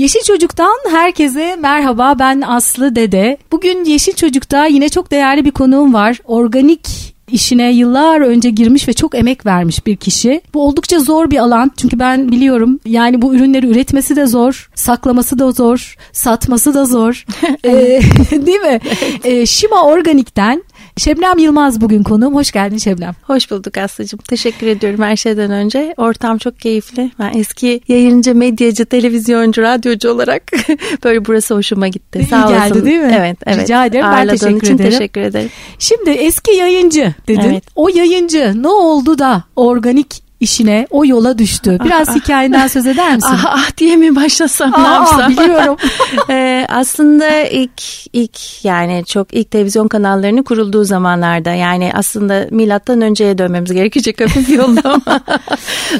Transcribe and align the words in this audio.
Yeşil 0.00 0.20
Çocuk'tan 0.20 0.78
herkese 0.90 1.56
merhaba 1.56 2.14
ben 2.18 2.40
Aslı 2.40 2.96
Dede. 2.96 3.36
Bugün 3.52 3.84
Yeşil 3.84 4.12
Çocuk'ta 4.12 4.66
yine 4.66 4.88
çok 4.88 5.10
değerli 5.10 5.44
bir 5.44 5.50
konuğum 5.50 5.94
var. 5.94 6.18
Organik 6.24 6.88
işine 7.32 7.72
yıllar 7.72 8.20
önce 8.20 8.50
girmiş 8.50 8.88
ve 8.88 8.92
çok 8.92 9.14
emek 9.14 9.46
vermiş 9.46 9.86
bir 9.86 9.96
kişi. 9.96 10.40
Bu 10.54 10.66
oldukça 10.66 11.00
zor 11.00 11.30
bir 11.30 11.38
alan 11.38 11.70
çünkü 11.76 11.98
ben 11.98 12.32
biliyorum 12.32 12.80
yani 12.86 13.22
bu 13.22 13.34
ürünleri 13.34 13.66
üretmesi 13.66 14.16
de 14.16 14.26
zor, 14.26 14.70
saklaması 14.74 15.38
da 15.38 15.52
zor, 15.52 15.96
satması 16.12 16.74
da 16.74 16.84
zor. 16.84 17.24
ee, 17.64 17.70
değil 18.30 18.60
mi? 18.60 18.80
Ee, 19.24 19.46
Şima 19.46 19.84
Organik'ten 19.84 20.62
Şebnem 21.00 21.38
Yılmaz 21.38 21.80
bugün 21.80 22.02
konuğum. 22.02 22.34
Hoş 22.34 22.52
geldin 22.52 22.76
Şebnem. 22.76 23.14
Hoş 23.22 23.50
bulduk 23.50 23.76
Aslı'cığım. 23.76 24.20
Teşekkür 24.20 24.66
ediyorum 24.66 25.02
her 25.02 25.16
şeyden 25.16 25.50
önce. 25.50 25.94
Ortam 25.96 26.38
çok 26.38 26.60
keyifli. 26.60 27.10
Ben 27.18 27.38
eski 27.38 27.80
yayıncı, 27.88 28.34
medyacı, 28.34 28.86
televizyoncu, 28.86 29.62
radyocu 29.62 30.10
olarak 30.10 30.42
böyle 31.04 31.26
burası 31.26 31.54
hoşuma 31.54 31.88
gitti. 31.88 32.18
İyi 32.18 32.26
Sağ 32.26 32.40
geldi 32.40 32.72
olasın. 32.72 32.86
değil 32.86 33.00
mi? 33.00 33.14
Evet, 33.18 33.38
evet. 33.46 33.62
Rica 33.62 33.86
ederim. 33.86 34.06
Ben 34.12 34.28
teşekkür 34.28 34.56
için 34.56 34.74
ederim. 34.74 34.90
teşekkür 34.90 35.20
ederim. 35.20 35.50
Şimdi 35.78 36.10
eski 36.10 36.50
yayıncı 36.50 37.14
dedin. 37.28 37.40
Evet. 37.40 37.64
O 37.76 37.88
yayıncı 37.88 38.62
ne 38.62 38.68
oldu 38.68 39.18
da 39.18 39.44
organik 39.56 40.29
işine 40.40 40.86
o 40.90 41.04
yola 41.04 41.38
düştü. 41.38 41.78
Biraz 41.84 42.08
ah, 42.08 42.14
hikayenden 42.14 42.66
söz 42.66 42.86
eder 42.86 43.14
misin? 43.14 43.30
Ah, 43.32 43.44
ah 43.46 43.76
diye 43.76 43.96
mi 43.96 44.16
başlasam 44.16 44.72
ah, 44.74 44.82
ne 44.82 44.88
yapsam? 44.94 45.32
Biliyorum. 45.32 45.76
ee, 46.30 46.66
aslında 46.68 47.42
ilk 47.42 47.82
ilk 48.12 48.64
yani 48.64 49.04
çok 49.06 49.34
ilk 49.34 49.50
televizyon 49.50 49.88
kanallarının 49.88 50.42
kurulduğu 50.42 50.84
zamanlarda 50.84 51.50
yani 51.50 51.90
aslında 51.94 52.46
milattan 52.50 53.00
önceye 53.00 53.38
dönmemiz 53.38 53.72
gerekecek 53.72 54.20
hafif 54.20 54.48
yolda 54.56 54.80
ama 54.84 55.20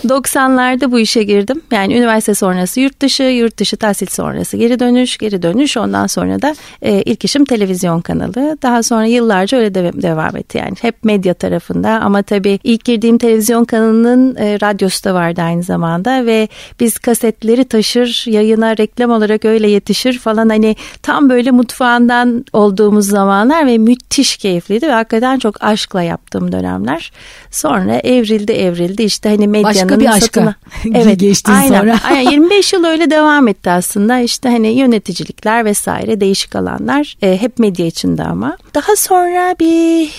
90'larda 0.05 0.93
bu 0.93 1.01
işe 1.01 1.23
girdim. 1.23 1.61
Yani 1.73 1.97
üniversite 1.97 2.35
sonrası 2.35 2.81
yurt 2.81 3.01
dışı, 3.01 3.23
yurt 3.23 3.59
dışı 3.59 3.77
tahsil 3.77 4.07
sonrası 4.07 4.57
geri 4.57 4.81
dönüş, 4.81 5.19
geri 5.19 5.43
dönüş 5.43 5.77
ondan 5.77 6.07
sonra 6.07 6.43
da 6.43 6.55
e, 6.83 7.03
ilk 7.03 7.25
işim 7.25 7.45
televizyon 7.45 8.01
kanalı. 8.01 8.59
Daha 8.63 8.83
sonra 8.83 9.05
yıllarca 9.05 9.59
öyle 9.59 9.75
de, 9.75 9.91
devam 10.03 10.37
etti 10.37 10.59
yani. 10.59 10.75
Hep 10.81 11.05
medya 11.05 11.35
tarafında 11.35 11.91
ama 11.91 12.23
tabii 12.23 12.59
ilk 12.65 12.85
girdiğim 12.85 13.19
televizyon 13.19 13.65
kanalının 13.65 14.30
e, 14.39 14.61
radyosu 14.61 15.05
da 15.05 15.15
vardı 15.15 15.43
aynı 15.43 15.63
zamanda 15.63 16.27
ve 16.27 16.49
biz 16.81 16.99
kasetleri 16.99 17.65
taşır 17.65 18.25
yayına 18.27 18.77
reklam 18.77 19.11
olarak 19.11 19.45
öyle 19.45 19.71
yetişir 19.71 20.19
falan 20.19 20.49
hani 20.49 20.77
tam 21.03 21.29
böyle 21.31 21.51
mutfağından 21.51 22.45
olduğumuz 22.53 23.07
zamanlar 23.07 23.67
ve 23.67 23.79
müthiş 23.79 24.37
keyifliydi 24.37 24.89
ve 24.89 24.93
hakikaten 24.93 25.39
çok 25.39 25.65
aşkla 25.65 26.03
yaptığım 26.03 26.53
dönemler. 26.53 27.13
Sonra 27.51 27.95
evrildi 27.95 28.53
evrildi 28.53 29.03
işte 29.03 29.29
hani 29.29 29.49
medyanın 29.49 29.75
Başka 29.75 30.01
bir 30.01 30.21
satına. 30.21 30.55
evet, 30.95 31.21
geçtin 31.21 31.53
aynen, 31.53 31.81
sonra. 31.81 31.99
aynen 32.05 32.31
25 32.31 32.73
yıl 32.73 32.85
öyle 32.85 33.11
devam 33.11 33.49
etti 33.49 33.71
aslında 33.71 34.19
işte 34.19 34.49
hani 34.49 34.69
yöneticilikler 34.69 35.65
vesaire 35.65 36.21
değişik 36.21 36.57
alanlar 36.57 37.17
e, 37.23 37.41
hep 37.41 37.59
medya 37.59 37.87
içinde 37.87 38.25
ama. 38.25 38.57
Daha 38.75 38.97
sonra 38.97 39.55
bir 39.61 40.11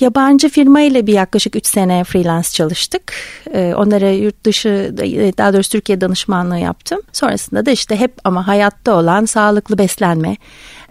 yabancı 0.00 0.48
firma 0.48 0.80
ile 0.80 1.06
bir 1.06 1.12
yaklaşık 1.12 1.56
3 1.56 1.66
sene 1.66 2.04
freelance 2.04 2.48
çalıştık. 2.48 3.12
Ee, 3.54 3.74
onlara 3.76 4.10
yurt 4.10 4.44
dışı 4.44 4.94
daha 5.38 5.52
doğrusu 5.52 5.70
Türkiye 5.70 6.00
danışmanlığı 6.00 6.58
yaptım. 6.58 7.00
Sonrasında 7.12 7.66
da 7.66 7.70
işte 7.70 7.96
hep 7.96 8.12
ama 8.24 8.46
hayatta 8.46 8.94
olan 8.94 9.24
sağlıklı 9.24 9.78
beslenme, 9.78 10.36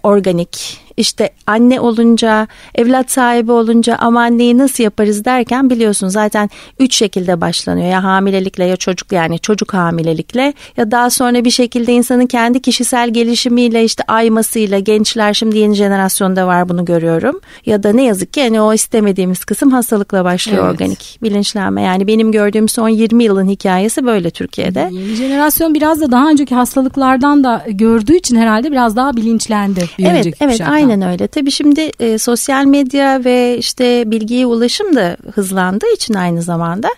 organik, 0.03 0.79
işte 0.97 1.29
anne 1.47 1.79
olunca, 1.79 2.47
evlat 2.75 3.11
sahibi 3.11 3.51
olunca 3.51 3.95
ama 3.95 4.21
anneyi 4.21 4.57
nasıl 4.57 4.83
yaparız 4.83 5.25
derken 5.25 5.69
biliyorsun 5.69 6.07
zaten 6.07 6.49
üç 6.79 6.95
şekilde 6.95 7.41
başlanıyor. 7.41 7.87
Ya 7.87 8.03
hamilelikle 8.03 8.65
ya 8.65 8.75
çocuk 8.75 9.11
yani 9.11 9.39
çocuk 9.39 9.73
hamilelikle 9.73 10.53
ya 10.77 10.91
daha 10.91 11.09
sonra 11.09 11.45
bir 11.45 11.49
şekilde 11.49 11.93
insanın 11.93 12.25
kendi 12.25 12.61
kişisel 12.61 13.09
gelişimiyle 13.09 13.83
işte 13.83 14.03
aymasıyla 14.07 14.79
gençler 14.79 15.33
şimdi 15.33 15.57
yeni 15.57 15.75
jenerasyonda 15.75 16.47
var 16.47 16.69
bunu 16.69 16.85
görüyorum. 16.85 17.39
Ya 17.65 17.83
da 17.83 17.93
ne 17.93 18.03
yazık 18.03 18.33
ki 18.33 18.43
hani 18.43 18.61
o 18.61 18.73
istemediğimiz 18.73 19.45
kısım 19.45 19.71
hastalıkla 19.71 20.23
başlıyor 20.23 20.63
evet. 20.63 20.73
organik 20.73 21.19
bilinçlenme. 21.23 21.81
Yani 21.81 22.07
benim 22.07 22.31
gördüğüm 22.31 22.69
son 22.69 22.89
20 22.89 23.23
yılın 23.23 23.47
hikayesi 23.47 24.05
böyle 24.05 24.29
Türkiye'de. 24.31 24.89
Yeni 24.91 25.15
jenerasyon 25.15 25.73
biraz 25.73 26.01
da 26.01 26.11
daha 26.11 26.29
önceki 26.29 26.55
hastalıklardan 26.55 27.43
da 27.43 27.65
gördüğü 27.67 28.15
için 28.15 28.35
herhalde 28.35 28.71
biraz 28.71 28.95
daha 28.95 29.15
bilinçlendi. 29.15 29.89
Evet 29.99 30.25
evet 30.25 30.51
kuşaktan. 30.51 30.73
aynen 30.73 30.82
öyle. 31.01 31.27
Tabii 31.27 31.51
şimdi 31.51 31.91
e, 31.99 32.17
sosyal 32.17 32.65
medya 32.65 33.23
ve 33.25 33.57
işte 33.57 34.11
bilgiye 34.11 34.45
ulaşım 34.45 34.95
da 34.95 35.17
hızlandığı 35.33 35.93
için 35.93 36.13
aynı 36.13 36.41
zamanda 36.41 36.89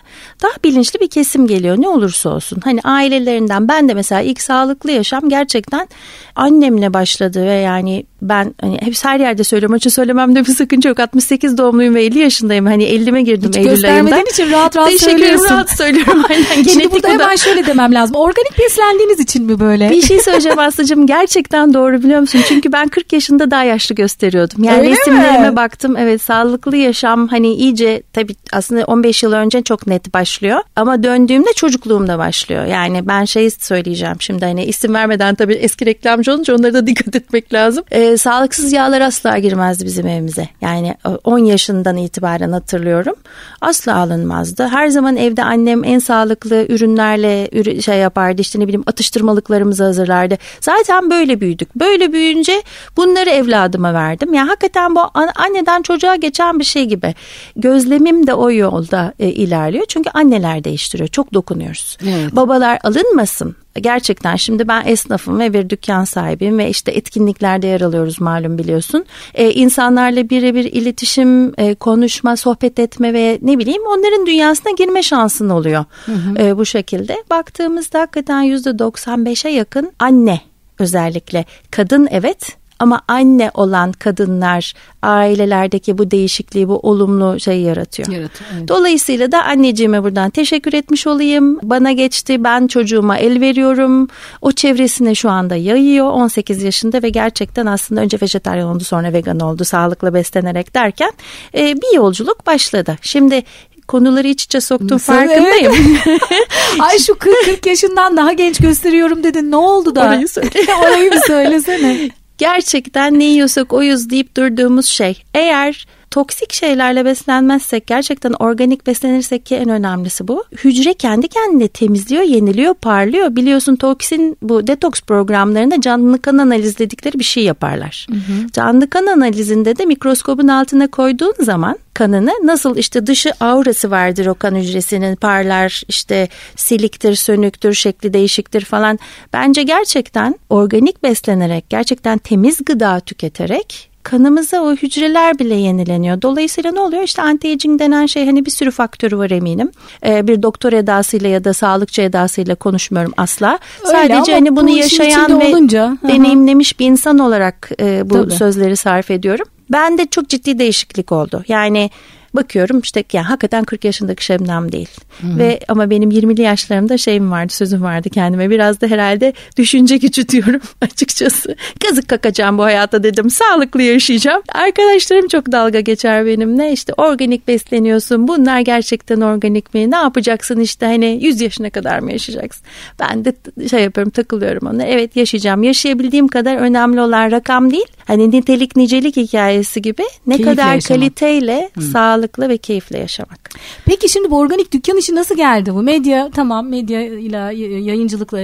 daha 0.42 0.52
bilinçli 0.64 1.00
bir 1.00 1.10
kesim 1.10 1.46
geliyor 1.46 1.76
ne 1.78 1.88
olursa 1.88 2.30
olsun. 2.30 2.60
Hani 2.64 2.80
ailelerinden 2.84 3.68
ben 3.68 3.88
de 3.88 3.94
mesela 3.94 4.20
ilk 4.20 4.40
sağlıklı 4.40 4.90
yaşam 4.90 5.28
gerçekten 5.28 5.88
annemle 6.36 6.94
başladı 6.94 7.46
ve 7.46 7.52
yani 7.54 8.04
ben 8.22 8.54
hani 8.60 8.78
hep 8.82 8.94
her 9.04 9.20
yerde 9.20 9.44
söylüyorum 9.44 9.76
için 9.76 9.90
söylememde 9.90 10.40
bir 10.40 10.50
sakınca 10.54 10.88
yok. 10.90 11.00
68 11.00 11.58
doğumluyum 11.58 11.94
ve 11.94 12.04
50 12.04 12.18
yaşındayım. 12.18 12.66
Hani 12.66 12.84
50'me 12.84 13.22
girdim 13.22 13.48
Hiç 13.48 13.56
Eylül 13.56 13.68
ayında. 13.68 13.88
göstermediğin 13.88 14.26
için 14.32 14.50
rahat 14.52 14.76
rahat 14.76 14.90
Teşekkür 14.90 15.10
söylüyorsun. 15.10 15.44
rahat 15.54 15.70
söylüyorum. 15.70 16.22
Aynen. 16.30 16.62
Şimdi 16.62 16.90
burada 16.92 17.08
hemen 17.08 17.36
şöyle 17.36 17.66
demem 17.66 17.94
lazım. 17.94 18.16
Organik 18.16 18.58
beslendiğiniz 18.58 19.20
için 19.20 19.44
mi 19.44 19.60
böyle? 19.60 19.90
Bir 19.90 20.02
şey 20.02 20.20
söyleyeceğim 20.20 20.58
Aslı'cığım. 20.58 21.06
Gerçekten 21.06 21.74
doğru 21.74 22.02
biliyor 22.02 22.20
musun? 22.20 22.40
Çünkü 22.48 22.72
ben 22.72 22.88
40 22.88 23.12
yaşında 23.12 23.50
daha 23.50 23.64
yaşlı 23.64 23.94
gösteriyordum. 23.94 24.64
Yani 24.64 24.78
Öyle 24.80 24.90
resimlerime 24.90 25.50
mi? 25.50 25.56
baktım. 25.56 25.96
Evet 25.96 26.22
sağlıklı 26.22 26.76
yaşam 26.76 27.28
hani 27.28 27.54
iyice 27.54 28.02
tabii 28.12 28.34
aslında 28.52 28.84
15 28.84 29.22
yıl 29.22 29.32
önce 29.32 29.62
çok 29.62 29.86
net 29.86 30.14
başlıyor. 30.14 30.60
Ama 30.76 31.02
döndüğümde 31.02 31.52
çocukluğumda 31.56 32.18
başlıyor. 32.18 32.64
Yani 32.64 33.08
ben 33.08 33.24
şey 33.24 33.50
söyleyeceğim 33.50 34.16
şimdi 34.20 34.44
hani 34.44 34.64
isim 34.64 34.94
vermeden 34.94 35.34
tabii 35.34 35.54
eski 35.54 35.86
reklamcı 36.26 36.32
olunca 36.32 36.54
onlara 36.54 36.74
da 36.74 36.86
dikkat 36.86 37.16
etmek 37.16 37.54
lazım. 37.54 37.84
Ee, 37.90 38.16
sağlıksız 38.16 38.72
yağlar 38.72 39.00
asla 39.00 39.38
girmezdi 39.38 39.84
bizim 39.84 40.06
evimize. 40.06 40.48
Yani 40.60 40.94
10 41.24 41.38
yaşından 41.38 41.96
itibaren 41.96 42.52
hatırlıyorum. 42.52 43.14
Asla 43.60 43.96
alınmazdı. 43.96 44.68
Her 44.68 44.88
zaman 44.88 45.16
evde 45.16 45.44
annem 45.44 45.84
en 45.84 45.98
sağlıklı 45.98 46.66
ürünlerle 46.68 47.50
şey 47.80 47.98
yapardı. 47.98 48.40
İşte 48.40 48.60
ne 48.60 48.64
bileyim 48.64 48.84
atıştırmalıklarımızı 48.86 49.84
hazırlardı. 49.84 50.38
Zaten 50.60 51.10
böyle 51.10 51.40
büyüdük. 51.40 51.76
Böyle 51.76 52.12
büyüyünce 52.12 52.62
bunları 52.96 53.30
evladıma 53.30 53.94
verdim. 53.94 54.34
Yani 54.34 54.48
hakikaten 54.48 54.94
bu 54.94 55.00
anneden 55.36 55.82
çocuğa 55.82 56.16
geçen 56.16 56.58
bir 56.58 56.64
şey 56.64 56.84
gibi. 56.84 57.14
Gözlemim 57.56 58.26
de 58.26 58.34
o 58.34 58.50
yolda 58.50 59.12
e, 59.18 59.28
ilerliyor. 59.28 59.84
Çünkü 59.88 60.10
anneler 60.10 60.64
değiştiriyor. 60.64 61.08
Çok 61.08 61.34
dokunuyoruz. 61.34 61.98
Evet. 62.02 62.36
Babalar 62.36 62.78
alınmasın 62.84 63.56
gerçekten 63.80 64.36
şimdi 64.36 64.68
ben 64.68 64.82
esnafım 64.86 65.38
ve 65.38 65.52
bir 65.52 65.70
dükkan 65.70 66.04
sahibiyim 66.04 66.58
ve 66.58 66.68
işte 66.68 66.92
etkinliklerde 66.92 67.66
yer 67.66 67.80
alıyoruz 67.80 68.20
malum 68.20 68.58
biliyorsun. 68.58 69.04
Ee, 69.34 69.50
insanlarla 69.52 70.30
birebir 70.30 70.64
iletişim, 70.64 71.60
e, 71.60 71.74
konuşma, 71.74 72.36
sohbet 72.36 72.78
etme 72.78 73.12
ve 73.12 73.38
ne 73.42 73.58
bileyim 73.58 73.82
onların 73.86 74.26
dünyasına 74.26 74.72
girme 74.72 75.02
şansın 75.02 75.50
oluyor 75.50 75.84
hı 76.06 76.12
hı. 76.12 76.38
E, 76.38 76.56
bu 76.56 76.64
şekilde. 76.66 77.16
Baktığımızda 77.30 78.00
hakikaten 78.00 78.42
yüzde 78.42 78.70
95'e 78.70 79.50
yakın 79.50 79.92
anne 79.98 80.40
özellikle 80.78 81.44
kadın 81.70 82.08
evet 82.10 82.56
ama 82.78 83.00
anne 83.08 83.50
olan 83.54 83.92
kadınlar 83.92 84.74
ailelerdeki 85.02 85.98
bu 85.98 86.10
değişikliği, 86.10 86.68
bu 86.68 86.78
olumlu 86.78 87.40
şeyi 87.40 87.64
yaratıyor. 87.64 88.08
yaratıyor 88.08 88.50
evet. 88.56 88.68
Dolayısıyla 88.68 89.32
da 89.32 89.44
anneciğime 89.44 90.02
buradan 90.02 90.30
teşekkür 90.30 90.72
etmiş 90.72 91.06
olayım. 91.06 91.58
Bana 91.62 91.92
geçti, 91.92 92.44
ben 92.44 92.66
çocuğuma 92.66 93.18
el 93.18 93.40
veriyorum. 93.40 94.08
O 94.42 94.52
çevresine 94.52 95.14
şu 95.14 95.30
anda 95.30 95.56
yayıyor 95.56 96.10
18 96.10 96.62
yaşında 96.62 97.02
ve 97.02 97.08
gerçekten 97.08 97.66
aslında 97.66 98.00
önce 98.00 98.18
vejetaryen 98.22 98.66
oldu 98.66 98.84
sonra 98.84 99.12
vegan 99.12 99.40
oldu 99.40 99.64
sağlıklı 99.64 100.14
beslenerek 100.14 100.74
derken 100.74 101.12
e, 101.54 101.76
bir 101.76 101.96
yolculuk 101.96 102.46
başladı. 102.46 102.96
Şimdi 103.02 103.44
konuları 103.88 104.28
iç 104.28 104.44
içe 104.44 104.60
soktum 104.60 104.98
farkındayım. 104.98 105.74
Evet. 106.06 106.20
Ay 106.80 106.98
şu 106.98 107.14
40, 107.14 107.44
40 107.44 107.66
yaşından 107.66 108.16
daha 108.16 108.32
genç 108.32 108.58
gösteriyorum 108.58 109.24
dedin 109.24 109.50
ne 109.50 109.56
oldu 109.56 109.94
da? 109.94 110.00
Orayı 110.00 110.28
söyle. 110.28 110.50
Orayı 110.82 111.12
bir 111.12 111.20
söylesene 111.20 112.10
gerçekten 112.38 113.18
ne 113.18 113.24
yiyorsak 113.24 113.72
oyuz 113.72 114.10
deyip 114.10 114.36
durduğumuz 114.36 114.86
şey. 114.86 115.22
Eğer 115.34 115.86
toksik 116.16 116.52
şeylerle 116.52 117.04
beslenmezsek 117.04 117.86
gerçekten 117.86 118.32
organik 118.32 118.86
beslenirsek 118.86 119.46
ki 119.46 119.54
en 119.56 119.68
önemlisi 119.68 120.28
bu. 120.28 120.44
Hücre 120.64 120.94
kendi 120.94 121.28
kendine 121.28 121.68
temizliyor, 121.68 122.22
yeniliyor, 122.22 122.74
parlıyor. 122.74 123.36
Biliyorsun 123.36 123.76
toksin 123.76 124.36
bu 124.42 124.66
detoks 124.66 125.00
programlarında 125.00 125.80
canlı 125.80 126.22
kan 126.22 126.38
analizledikleri 126.38 127.18
bir 127.18 127.24
şey 127.24 127.44
yaparlar. 127.44 128.06
Hı 128.10 128.16
hı. 128.16 128.52
Canlı 128.52 128.90
kan 128.90 129.06
analizinde 129.06 129.78
de 129.78 129.84
mikroskobun 129.84 130.48
altına 130.48 130.86
koyduğun 130.86 131.34
zaman 131.40 131.78
kanını 131.94 132.32
nasıl 132.44 132.76
işte 132.76 133.06
dışı 133.06 133.32
aurası 133.40 133.90
vardır 133.90 134.26
o 134.26 134.34
kan 134.34 134.54
hücresinin 134.54 135.16
parlar 135.16 135.82
işte 135.88 136.28
siliktir, 136.56 137.14
sönüktür, 137.14 137.74
şekli 137.74 138.12
değişiktir 138.12 138.64
falan. 138.64 138.98
Bence 139.32 139.62
gerçekten 139.62 140.34
organik 140.50 141.02
beslenerek, 141.02 141.70
gerçekten 141.70 142.18
temiz 142.18 142.64
gıda 142.64 143.00
tüketerek 143.00 143.95
kanımıza 144.06 144.60
o 144.60 144.72
hücreler 144.72 145.38
bile 145.38 145.54
yenileniyor. 145.54 146.22
Dolayısıyla 146.22 146.72
ne 146.72 146.80
oluyor? 146.80 147.02
İşte 147.02 147.22
anti-aging 147.22 147.78
denen 147.78 148.06
şey 148.06 148.26
hani 148.26 148.46
bir 148.46 148.50
sürü 148.50 148.70
faktörü 148.70 149.18
var 149.18 149.30
eminim. 149.30 149.70
Ee, 150.06 150.26
bir 150.26 150.42
doktor 150.42 150.72
edasıyla 150.72 151.28
ya 151.28 151.44
da 151.44 151.52
sağlıkçı 151.52 152.02
edasıyla 152.02 152.54
konuşmuyorum 152.54 153.12
asla. 153.16 153.58
Öyle 153.84 153.92
Sadece 153.92 154.32
hani 154.32 154.56
bunu 154.56 154.70
yaşayan 154.70 155.40
ve 155.40 155.48
olunca, 155.48 155.98
deneyimlemiş 156.08 156.80
bir 156.80 156.86
insan 156.86 157.18
olarak 157.18 157.70
e, 157.80 158.10
bu 158.10 158.14
Tabii. 158.14 158.30
sözleri 158.32 158.76
sarf 158.76 159.10
ediyorum. 159.10 159.46
Ben 159.70 159.98
de 159.98 160.06
çok 160.06 160.28
ciddi 160.28 160.58
değişiklik 160.58 161.12
oldu. 161.12 161.44
Yani 161.48 161.90
bakıyorum 162.36 162.80
işte 162.80 163.04
yani 163.12 163.26
hakikaten 163.26 163.64
40 163.64 163.84
yaşındaki 163.84 164.24
Şebnem 164.24 164.72
değil. 164.72 164.88
Hı-hı. 165.20 165.38
Ve 165.38 165.60
ama 165.68 165.90
benim 165.90 166.10
20'li 166.10 166.42
yaşlarımda 166.42 166.98
şeyim 166.98 167.30
vardı 167.30 167.52
sözüm 167.52 167.82
vardı 167.82 168.10
kendime. 168.10 168.50
Biraz 168.50 168.80
da 168.80 168.86
herhalde 168.86 169.32
düşünce 169.56 169.96
gücü 169.96 170.28
diyorum 170.28 170.60
açıkçası. 170.80 171.56
Kazık 171.88 172.08
kakacağım 172.08 172.58
bu 172.58 172.62
hayata 172.62 173.02
dedim. 173.02 173.30
Sağlıklı 173.30 173.82
yaşayacağım. 173.82 174.42
Arkadaşlarım 174.54 175.28
çok 175.28 175.52
dalga 175.52 175.80
geçer 175.80 176.26
benimle. 176.26 176.72
İşte 176.72 176.92
organik 176.96 177.48
besleniyorsun. 177.48 178.28
Bunlar 178.28 178.60
gerçekten 178.60 179.20
organik 179.20 179.74
mi? 179.74 179.90
Ne 179.90 179.96
yapacaksın 179.96 180.60
işte 180.60 180.86
hani 180.86 181.18
100 181.22 181.40
yaşına 181.40 181.70
kadar 181.70 181.98
mı 181.98 182.12
yaşayacaksın? 182.12 182.66
Ben 183.00 183.24
de 183.24 183.34
şey 183.70 183.82
yapıyorum 183.82 184.10
takılıyorum 184.10 184.68
ona. 184.68 184.84
Evet 184.84 185.16
yaşayacağım. 185.16 185.62
Yaşayabildiğim 185.62 186.28
kadar 186.28 186.56
önemli 186.56 187.00
olan 187.00 187.30
rakam 187.30 187.70
değil. 187.70 187.95
Hani 188.06 188.30
nitelik 188.30 188.76
nicelik 188.76 189.16
hikayesi 189.16 189.82
gibi 189.82 190.02
ne 190.26 190.36
Keyifle 190.36 190.50
kadar 190.54 190.74
yaşamak. 190.74 191.00
kaliteyle 191.00 191.70
Hı. 191.74 191.80
sağlıklı 191.80 192.48
ve 192.48 192.58
keyifle 192.58 192.98
yaşamak. 192.98 193.50
Peki 193.84 194.08
şimdi 194.08 194.30
bu 194.30 194.38
organik 194.38 194.72
dükkan 194.72 194.96
işi 194.96 195.14
nasıl 195.14 195.36
geldi 195.36 195.74
bu? 195.74 195.82
Medya 195.82 196.30
tamam 196.34 196.68
medya 196.68 197.02
ile 197.02 197.36
yayıncılıkla 197.80 198.40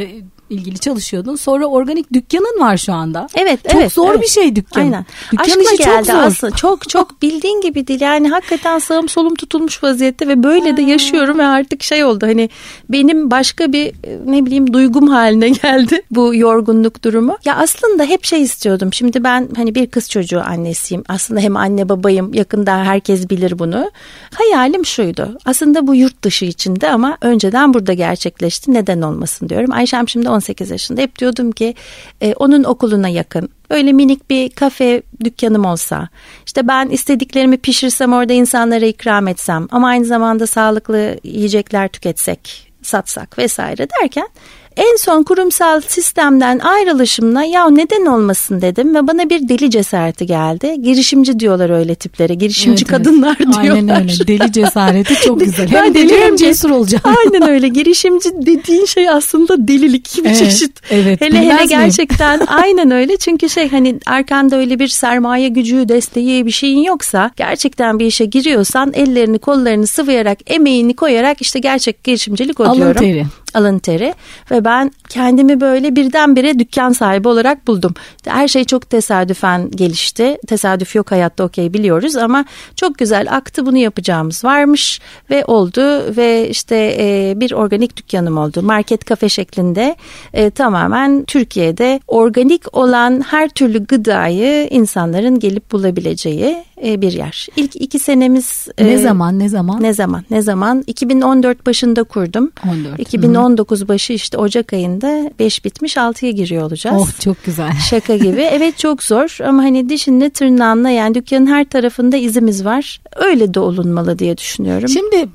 ilgili 0.52 0.78
çalışıyordun. 0.78 1.36
Sonra 1.36 1.66
organik 1.66 2.12
dükkanın 2.12 2.60
var 2.60 2.76
şu 2.76 2.92
anda. 2.92 3.26
Evet, 3.34 3.60
çok 3.70 3.80
evet. 3.80 3.92
zor 3.92 4.10
evet. 4.10 4.22
bir 4.22 4.28
şey 4.28 4.56
dükkan. 4.56 4.80
Aynen. 4.80 5.06
Dükkan 5.32 5.44
Aşkla 5.44 5.62
işi 5.62 5.76
geldi 5.76 6.06
çok 6.06 6.16
zor. 6.16 6.22
aslında. 6.22 6.56
Çok 6.56 6.88
çok 6.88 7.22
bildiğin 7.22 7.60
gibi 7.60 7.86
değil. 7.86 8.00
Yani 8.00 8.28
hakikaten 8.28 8.78
sağım 8.78 9.08
solum 9.08 9.34
tutulmuş 9.34 9.82
vaziyette 9.82 10.28
ve 10.28 10.42
böyle 10.42 10.76
de 10.76 10.82
yaşıyorum 10.82 11.38
ve 11.38 11.46
artık 11.46 11.82
şey 11.82 12.04
oldu. 12.04 12.26
Hani 12.26 12.50
benim 12.88 13.30
başka 13.30 13.72
bir 13.72 13.92
ne 14.26 14.46
bileyim 14.46 14.72
duygum 14.72 15.08
haline 15.08 15.48
geldi 15.62 16.02
bu 16.10 16.34
yorgunluk 16.34 17.04
durumu. 17.04 17.36
Ya 17.44 17.56
aslında 17.56 18.04
hep 18.04 18.24
şey 18.24 18.42
istiyordum. 18.42 18.92
Şimdi 18.92 19.24
ben 19.24 19.48
hani 19.56 19.74
bir 19.74 19.86
kız 19.86 20.10
çocuğu 20.10 20.40
annesiyim. 20.40 21.04
Aslında 21.08 21.40
hem 21.40 21.56
anne 21.56 21.88
babayım. 21.88 22.34
Yakında 22.34 22.84
herkes 22.84 23.30
bilir 23.30 23.58
bunu. 23.58 23.90
Hayalim 24.34 24.86
şuydu. 24.86 25.38
Aslında 25.44 25.86
bu 25.86 25.94
yurt 25.94 26.22
dışı 26.22 26.44
içinde 26.44 26.90
ama 26.90 27.18
önceden 27.20 27.74
burada 27.74 27.92
gerçekleşti. 27.92 28.74
Neden 28.74 29.02
olmasın 29.02 29.48
diyorum. 29.48 29.72
Ayşem 29.72 30.08
şimdi 30.08 30.28
10 30.28 30.38
18 30.42 30.70
yaşında. 30.70 31.00
Hep 31.00 31.18
diyordum 31.18 31.52
ki 31.52 31.74
e, 32.20 32.34
onun 32.34 32.64
okuluna 32.64 33.08
yakın. 33.08 33.48
Böyle 33.70 33.92
minik 33.92 34.30
bir 34.30 34.50
kafe 34.50 35.02
dükkanım 35.24 35.64
olsa 35.64 36.08
işte 36.46 36.68
ben 36.68 36.88
istediklerimi 36.88 37.56
pişirsem 37.56 38.12
orada 38.12 38.32
insanlara 38.32 38.86
ikram 38.86 39.28
etsem 39.28 39.68
ama 39.70 39.88
aynı 39.88 40.04
zamanda 40.04 40.46
sağlıklı 40.46 41.16
yiyecekler 41.24 41.88
tüketsek 41.88 42.72
satsak 42.82 43.38
vesaire 43.38 43.86
derken 44.02 44.28
en 44.76 44.96
son 44.96 45.22
kurumsal 45.22 45.80
sistemden 45.80 46.58
ayrılışımla 46.58 47.44
ya 47.44 47.70
neden 47.70 48.06
olmasın 48.06 48.62
dedim 48.62 48.94
ve 48.94 49.06
bana 49.06 49.30
bir 49.30 49.48
deli 49.48 49.70
cesareti 49.70 50.26
geldi. 50.26 50.76
Girişimci 50.82 51.40
diyorlar 51.40 51.70
öyle 51.70 51.94
tiplere. 51.94 52.34
Girişimci 52.34 52.84
evet, 52.84 52.90
kadınlar 52.90 53.36
evet. 53.40 53.62
diyorlar. 53.62 53.94
Aynen 53.96 54.02
öyle. 54.02 54.26
Deli 54.26 54.52
cesareti 54.52 55.14
çok 55.14 55.40
güzel. 55.44 55.68
Hem 55.68 55.94
deli 55.94 56.20
hem 56.20 56.36
cesur 56.36 56.70
olacak. 56.70 57.02
Aynen 57.04 57.48
öyle. 57.48 57.68
Girişimci 57.72 58.30
dediğin 58.34 58.84
şey 58.84 59.08
aslında 59.08 59.68
delilik 59.68 60.18
bir 60.18 60.24
evet, 60.24 60.38
çeşit. 60.38 60.80
Evet. 60.90 61.20
Hele 61.20 61.38
hele 61.38 61.54
miyim? 61.54 61.68
gerçekten 61.68 62.40
aynen 62.46 62.90
öyle. 62.90 63.16
Çünkü 63.16 63.48
şey 63.48 63.68
hani 63.68 63.98
arkanda 64.06 64.56
öyle 64.56 64.78
bir 64.78 64.88
sermaye 64.88 65.48
gücü, 65.48 65.88
desteği 65.88 66.46
bir 66.46 66.50
şeyin 66.50 66.82
yoksa 66.82 67.30
gerçekten 67.36 67.98
bir 67.98 68.06
işe 68.06 68.24
giriyorsan 68.24 68.92
ellerini 68.94 69.38
kollarını 69.38 69.86
sıvayarak 69.86 70.38
emeğini 70.46 70.96
koyarak 70.96 71.42
işte 71.42 71.58
gerçek 71.58 72.04
girişimcilik 72.04 72.60
o 72.60 72.64
Alın 72.64 72.76
diyorum. 72.76 73.00
Teri 73.00 73.26
alın 73.54 73.78
teri 73.78 74.14
ve 74.50 74.64
ben 74.64 74.92
kendimi 75.08 75.60
böyle 75.60 75.96
birdenbire 75.96 76.58
dükkan 76.58 76.92
sahibi 76.92 77.28
olarak 77.28 77.66
buldum. 77.66 77.94
Her 78.26 78.48
şey 78.48 78.64
çok 78.64 78.90
tesadüfen 78.90 79.70
gelişti. 79.70 80.38
Tesadüf 80.46 80.94
yok 80.96 81.10
hayatta 81.10 81.44
okey 81.44 81.72
biliyoruz 81.72 82.16
ama 82.16 82.44
çok 82.76 82.98
güzel 82.98 83.26
aktı 83.30 83.66
bunu 83.66 83.76
yapacağımız 83.76 84.44
varmış 84.44 85.00
ve 85.30 85.44
oldu 85.44 86.16
ve 86.16 86.48
işte 86.48 86.96
e, 86.98 87.34
bir 87.36 87.52
organik 87.52 87.96
dükkanım 87.96 88.38
oldu. 88.38 88.62
Market 88.62 89.04
kafe 89.04 89.28
şeklinde 89.28 89.96
e, 90.32 90.50
tamamen 90.50 91.24
Türkiye'de 91.24 92.00
organik 92.08 92.76
olan 92.76 93.20
her 93.20 93.48
türlü 93.48 93.86
gıdayı 93.86 94.68
insanların 94.70 95.38
gelip 95.38 95.72
bulabileceği 95.72 96.64
e, 96.84 97.00
bir 97.00 97.12
yer. 97.12 97.46
İlk 97.56 97.76
iki 97.76 97.98
senemiz... 97.98 98.68
Ne 98.78 98.92
e, 98.92 98.98
zaman 98.98 99.38
ne 99.38 99.48
zaman? 99.48 99.82
Ne 99.82 99.92
zaman 99.92 100.24
ne 100.30 100.42
zaman? 100.42 100.84
2014 100.86 101.66
başında 101.66 102.02
kurdum. 102.02 102.52
14. 102.68 103.00
2019 103.42 103.88
başı 103.88 104.12
işte 104.12 104.38
Ocak 104.38 104.72
ayında 104.72 105.30
5 105.38 105.64
bitmiş 105.64 105.96
6'ya 105.96 106.30
giriyor 106.30 106.62
olacağız. 106.62 106.96
Oh 107.00 107.20
çok 107.20 107.44
güzel. 107.44 107.72
Şaka 107.90 108.16
gibi. 108.16 108.40
Evet 108.40 108.78
çok 108.78 109.02
zor 109.02 109.38
ama 109.46 109.62
hani 109.62 109.88
dişinle 109.88 110.30
tırnağınla 110.30 110.90
yani 110.90 111.14
dükkanın 111.14 111.46
her 111.46 111.64
tarafında 111.64 112.16
izimiz 112.16 112.64
var. 112.64 113.00
Öyle 113.16 113.54
de 113.54 113.60
olunmalı 113.60 114.18
diye 114.18 114.38
düşünüyorum. 114.38 114.88
Şimdi 114.88 115.28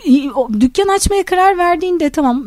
dükkan 0.60 0.88
açmaya 0.88 1.24
karar 1.24 1.58
verdiğinde 1.58 2.10
tamam 2.10 2.46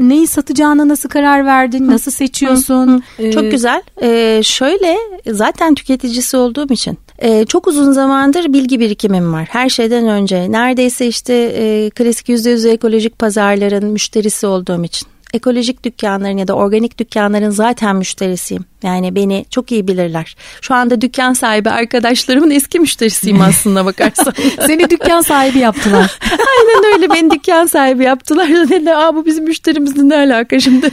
neyi 0.00 0.26
satacağına 0.26 0.88
nasıl 0.88 1.08
karar 1.08 1.46
verdin? 1.46 1.86
Nasıl 1.88 2.10
seçiyorsun? 2.10 3.02
Ee... 3.18 3.32
Çok 3.32 3.50
güzel. 3.50 3.82
Ee, 4.02 4.40
şöyle 4.44 4.96
zaten 5.26 5.74
tüketicisi 5.74 6.36
olduğum 6.36 6.72
için 6.72 6.98
ee, 7.18 7.44
çok 7.48 7.66
uzun 7.66 7.92
zamandır 7.92 8.52
bilgi 8.52 8.80
birikimim 8.80 9.32
var. 9.32 9.48
Her 9.50 9.68
şeyden 9.68 10.08
önce 10.08 10.52
neredeyse 10.52 11.06
işte 11.06 11.34
e, 11.34 11.90
klasik 11.90 12.28
%100 12.28 12.68
ekolojik 12.68 13.18
pazarların 13.18 13.84
müşterisi 13.84 14.46
olduğum 14.46 14.84
için 14.84 14.93
ekolojik 15.34 15.84
dükkanların 15.84 16.36
ya 16.36 16.48
da 16.48 16.54
organik 16.54 16.98
dükkanların 16.98 17.50
zaten 17.50 17.96
müşterisiyim. 17.96 18.64
Yani 18.84 19.14
beni 19.14 19.44
çok 19.50 19.72
iyi 19.72 19.88
bilirler. 19.88 20.36
Şu 20.60 20.74
anda 20.74 21.00
dükkan 21.00 21.32
sahibi 21.32 21.70
arkadaşlarımın 21.70 22.50
eski 22.50 22.80
müşterisiyim 22.80 23.40
aslında 23.40 23.84
bakarsan. 23.84 24.34
Seni 24.66 24.90
dükkan 24.90 25.20
sahibi 25.20 25.58
yaptılar. 25.58 26.18
Aynen 26.30 26.94
öyle 26.94 27.10
beni 27.10 27.30
dükkan 27.30 27.66
sahibi 27.66 28.04
yaptılar. 28.04 28.48
Dediler 28.48 28.96
aa 28.96 29.14
bu 29.14 29.26
bizim 29.26 29.44
müşterimizle 29.44 30.08
ne 30.08 30.16
alaka 30.16 30.60
şimdi? 30.60 30.90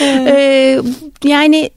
ee, 0.00 0.80
yani 1.24 1.70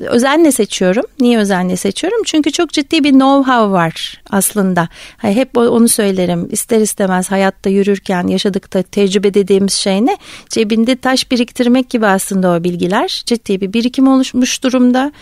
özenle 0.00 0.52
seçiyorum. 0.52 1.04
Niye 1.20 1.38
özenle 1.38 1.76
seçiyorum? 1.76 2.22
Çünkü 2.24 2.52
çok 2.52 2.70
ciddi 2.70 3.04
bir 3.04 3.12
know-how 3.12 3.72
var 3.72 4.22
aslında. 4.30 4.88
Hep 5.18 5.58
onu 5.58 5.88
söylerim. 5.88 6.48
İster 6.50 6.80
istemez 6.80 7.30
hayatta 7.30 7.70
yürürken 7.70 8.26
yaşadıkta 8.26 8.82
tecrübe 8.82 9.34
dediğimiz 9.34 9.72
şey 9.72 10.06
ne? 10.06 10.16
Cebinde 10.48 10.96
taş 10.96 11.30
biriktirmek 11.30 11.90
gibi 11.90 12.06
aslında 12.06 12.50
o 12.50 12.64
bilgiler. 12.64 13.22
Ciddi 13.26 13.60
bir 13.60 13.72
birikim 13.72 14.08
oluşmuş 14.08 14.62
durumda. 14.64 14.91
Holanda. 14.92 15.12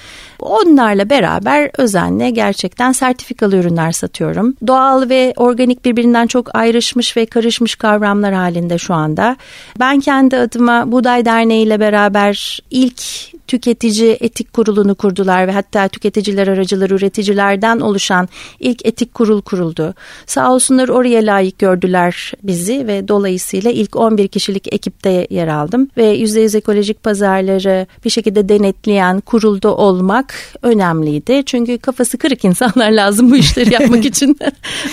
Onlarla 0.41 1.11
beraber 1.11 1.71
özenle 1.79 2.31
gerçekten 2.31 2.93
sertifikalı 2.93 3.57
ürünler 3.57 3.93
satıyorum. 3.93 4.55
Doğal 4.67 5.09
ve 5.09 5.33
organik 5.37 5.85
birbirinden 5.85 6.27
çok 6.27 6.55
ayrışmış 6.55 7.17
ve 7.17 7.27
karışmış 7.27 7.75
kavramlar 7.75 8.35
halinde 8.35 8.79
şu 8.79 8.95
anda. 8.95 9.37
Ben 9.81 10.01
kendi 10.01 10.37
adıma 10.37 10.93
Buğday 10.93 11.25
Derneği 11.25 11.67
ile 11.67 11.81
beraber 11.81 12.61
ilk 12.71 13.03
tüketici 13.51 14.17
etik 14.21 14.53
kurulunu 14.53 14.95
kurdular 14.95 15.49
ve 15.49 15.53
hatta 15.53 15.89
tüketiciler 15.89 16.49
aracıları 16.49 16.95
üreticilerden 16.95 17.81
oluşan 17.81 18.29
ilk 18.61 18.87
etik 18.87 19.15
kurul 19.15 19.43
kuruldu. 19.43 19.95
Sağ 20.27 20.53
olsunlar 20.53 20.89
oraya 20.89 21.21
layık 21.21 21.59
gördüler 21.59 22.33
bizi 22.43 22.87
ve 22.87 23.09
dolayısıyla 23.09 23.71
ilk 23.71 23.97
11 23.97 24.29
kişilik 24.29 24.75
ekipte 24.75 25.27
yer 25.31 25.49
aldım 25.49 25.89
ve 25.97 26.17
%100 26.17 26.57
ekolojik 26.57 27.03
pazarları 27.03 27.87
bir 28.05 28.11
şekilde 28.11 28.49
denetleyen 28.49 29.21
kurulda 29.21 29.77
olmak 29.77 30.30
önemliydi. 30.63 31.43
Çünkü 31.47 31.79
kafası 31.79 32.19
kırık 32.19 32.45
insanlar 32.45 32.91
lazım 32.91 33.31
bu 33.31 33.37
işleri 33.37 33.73
yapmak 33.75 34.05
için. 34.11 34.39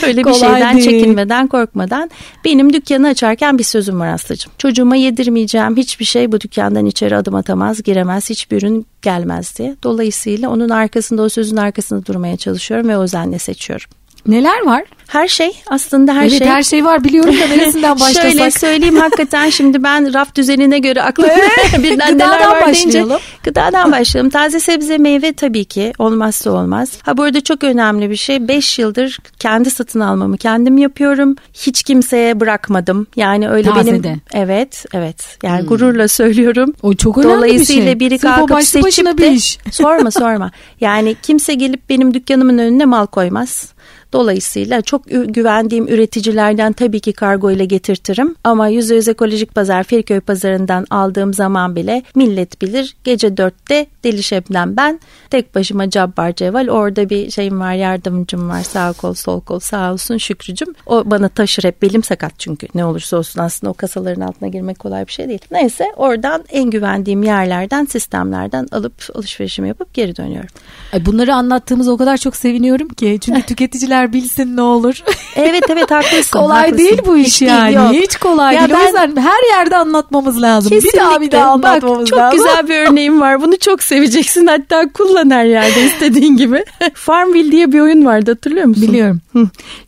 Öyle 0.04 0.26
bir 0.26 0.34
şeyden 0.34 0.78
değil. 0.78 0.90
çekinmeden, 0.90 1.48
korkmadan. 1.48 2.10
Benim 2.46 2.74
dükkanı 2.74 3.08
açarken 3.08 3.58
bir 3.58 3.64
sözüm 3.64 4.00
var 4.00 4.08
Aslı'cığım. 4.08 4.52
Çocuğuma 4.58 4.96
yedirmeyeceğim 4.96 5.78
hiçbir 5.78 6.06
şey 6.06 6.32
bu 6.32 6.42
dükkandan 6.42 6.86
içeri 6.86 7.16
adım 7.16 7.36
atamaz, 7.36 7.84
giremez, 7.84 8.30
hiçbir 8.30 8.58
ürün 8.58 8.86
gelmez 9.02 9.58
diye. 9.58 9.76
Dolayısıyla 9.84 10.50
onun 10.50 10.70
arkasında, 10.70 11.22
o 11.22 11.30
sözün 11.30 11.58
arkasında 11.58 12.06
durmaya 12.06 12.38
çalışıyorum 12.38 12.88
ve 12.90 12.98
özenle 12.98 13.40
seçiyorum. 13.40 13.88
Neler 14.28 14.66
var? 14.66 14.84
Her 15.08 15.28
şey 15.28 15.52
aslında 15.68 16.14
her 16.16 16.22
evet, 16.22 16.38
şey. 16.38 16.48
her 16.48 16.64
şey 16.64 16.86
var 16.86 17.04
biliyorum 17.04 17.36
da 17.42 17.48
neresinden 17.48 17.96
başlasak. 18.00 18.24
Şöyle 18.24 18.52
söyleyeyim 18.52 18.96
hakikaten 18.96 19.50
şimdi 19.50 19.84
ben 19.84 20.14
raf 20.14 20.36
düzenine 20.36 20.80
göre 20.80 21.02
aklıma 21.02 21.30
birden 21.78 22.12
Gıdadan 22.12 22.18
neler 22.18 22.48
var 22.48 22.62
başlayalım. 22.68 23.10
deyince. 23.10 23.26
Gıdadan 23.44 23.92
başlayalım. 23.92 24.30
Taze 24.30 24.60
sebze 24.60 24.98
meyve 24.98 25.34
tabii 25.34 25.66
ki 25.66 25.94
olmazsa 26.00 26.52
olmaz. 26.52 26.90
Ha 27.04 27.18
bu 27.18 27.24
arada 27.24 27.42
çok 27.42 27.64
önemli 27.64 28.10
bir 28.10 28.16
şey. 28.16 28.48
5 28.48 28.80
yıldır 28.80 29.20
kendi 29.40 29.70
satın 29.70 30.00
almamı 30.00 30.38
kendim 30.38 30.78
yapıyorum. 30.78 31.36
Hiç 31.54 31.84
kimseye 31.84 32.40
bırakmadım. 32.40 33.08
Yani 33.16 33.50
öyle 33.50 33.70
Taze 33.70 33.92
de. 33.92 34.04
benim. 34.04 34.22
Evet 34.34 34.86
evet. 34.94 35.38
Yani 35.44 35.66
gururla 35.66 36.08
söylüyorum. 36.08 36.74
O 36.84 36.94
çok 36.94 37.18
önemli 37.18 37.36
Dolayısıyla 37.38 37.82
bir 37.82 37.88
şey. 37.88 38.00
biri 38.00 38.20
Sırf 38.20 38.36
kalkıp 38.36 38.64
seçip 38.64 39.06
bir 39.06 39.18
de 39.18 39.32
iş. 39.32 39.58
sorma 39.72 40.12
sorma. 40.12 40.52
Yani 40.82 41.16
kimse 41.24 41.54
gelip 41.54 41.90
benim 41.90 42.14
dükkanımın 42.14 42.58
önüne 42.58 42.86
mal 42.86 43.06
koymaz. 43.06 43.77
Dolayısıyla 44.14 44.82
çok 44.82 45.04
güvendiğim 45.10 45.88
üreticilerden 45.88 46.74
tabii 46.74 47.00
ki 47.00 47.14
kargo 47.14 47.52
ile 47.52 47.66
getirtirim. 47.66 48.36
Ama 48.44 48.70
%100 48.70 49.12
ekolojik 49.12 49.56
pazar 49.56 49.84
Feriköy 49.84 50.20
pazarından 50.20 50.86
aldığım 50.90 51.34
zaman 51.34 51.76
bile 51.76 52.04
millet 52.16 52.62
bilir. 52.62 52.96
Gece 53.04 53.38
dörtte 53.38 53.88
Deli 54.04 54.24
Şebnem 54.24 54.78
ben 54.78 55.00
tek 55.30 55.56
başıma 55.56 55.90
Cabbar 55.90 56.34
Ceval. 56.34 56.68
Orada 56.68 57.10
bir 57.10 57.32
şeyim 57.32 57.60
var 57.60 57.74
yardımcım 57.74 58.50
var 58.50 58.64
sağ 58.64 58.94
kol 58.94 59.14
sol 59.14 59.42
kol 59.42 59.60
sağ 59.60 59.94
olsun 59.94 60.18
Şükrücüm. 60.18 60.74
O 60.86 61.04
bana 61.06 61.30
taşır 61.30 61.64
hep 61.64 61.82
belim 61.82 62.04
sakat 62.04 62.40
çünkü 62.40 62.68
ne 62.76 62.86
olursa 62.86 63.18
olsun 63.18 63.42
aslında 63.42 63.72
o 63.72 63.74
kasaların 63.74 64.22
altına 64.22 64.50
girmek 64.50 64.80
kolay 64.80 65.08
bir 65.08 65.12
şey 65.12 65.30
değil. 65.30 65.42
Neyse 65.52 65.86
oradan 65.96 66.44
en 66.50 66.70
güvendiğim 66.70 67.24
yerlerden 67.24 67.86
sistemlerden 67.86 68.68
alıp 68.72 68.94
alışverişimi 69.16 69.68
yapıp 69.68 69.94
geri 69.94 70.16
dönüyorum. 70.16 70.50
Ay, 70.94 71.06
Bunları 71.06 71.36
anlattığımız 71.36 71.88
o 71.88 71.98
kadar 71.98 72.18
çok 72.18 72.36
seviniyorum 72.36 72.90
ki. 72.90 73.18
Çünkü 73.22 73.42
tüketiciler 73.78 74.14
bilsin 74.14 74.58
ne 74.58 74.62
olur. 74.62 75.04
Evet 75.40 75.64
evet 75.70 75.92
haklısın. 75.92 76.40
kolay 76.40 76.58
haklısın. 76.62 76.78
değil 76.78 77.02
bu 77.06 77.18
iş 77.18 77.28
Hiç 77.28 77.42
değil, 77.42 77.52
yani. 77.52 77.76
yok. 77.76 77.92
Hiç 77.94 78.16
kolay 78.18 78.56
Ya 78.56 78.62
değil. 78.62 78.74
O 78.74 78.78
ben- 78.80 78.86
yüzden 78.86 79.22
her 79.22 79.58
yerde 79.58 79.78
anlatmamız 79.78 80.42
lazım. 80.42 80.72
Bir 80.72 81.00
daha 81.00 81.22
bir 81.22 81.32
daha 81.32 81.44
Kesinlikle. 81.46 81.68
anlatmamız 81.70 82.00
Bak, 82.00 82.08
çok 82.08 82.20
lazım. 82.20 82.38
güzel 82.40 82.68
bir 82.70 82.76
örneğim 82.90 83.22
var. 83.22 83.42
Bunu 83.42 83.58
çok 83.60 83.84
seveceksin. 83.84 84.48
Hatta 84.48 84.90
kullan 84.94 85.30
her 85.30 85.46
yerde 85.46 85.84
istediğin 85.86 86.38
gibi. 86.38 86.64
Farmville 86.94 87.52
diye 87.52 87.72
bir 87.72 87.80
oyun 87.80 88.06
vardı 88.06 88.32
hatırlıyor 88.32 88.66
musun? 88.66 88.84
Biliyorum. 88.88 89.22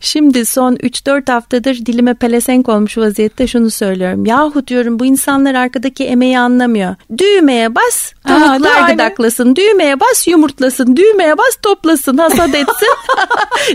Şimdi 0.00 0.46
son 0.46 0.74
3-4 0.76 1.32
haftadır 1.32 1.74
dilime 1.86 2.14
pelesenk 2.14 2.68
olmuş 2.68 2.98
vaziyette 2.98 3.46
şunu 3.46 3.70
söylüyorum. 3.70 4.26
Yahu 4.26 4.66
diyorum 4.66 4.98
bu 4.98 5.04
insanlar 5.06 5.54
arkadaki 5.54 6.04
emeği 6.04 6.38
anlamıyor. 6.38 6.94
Düğmeye 7.18 7.74
bas 7.74 8.12
Aa, 8.24 8.28
değil 8.28 8.40
tavuklar 8.40 8.76
Aynen. 8.76 8.90
gıdaklasın. 8.92 9.56
Düğmeye 9.56 10.00
bas 10.00 10.28
yumurtlasın. 10.28 10.96
Düğmeye 10.96 11.38
bas 11.38 11.56
toplasın 11.62 12.18
hasat 12.18 12.54
etsin. 12.54 12.88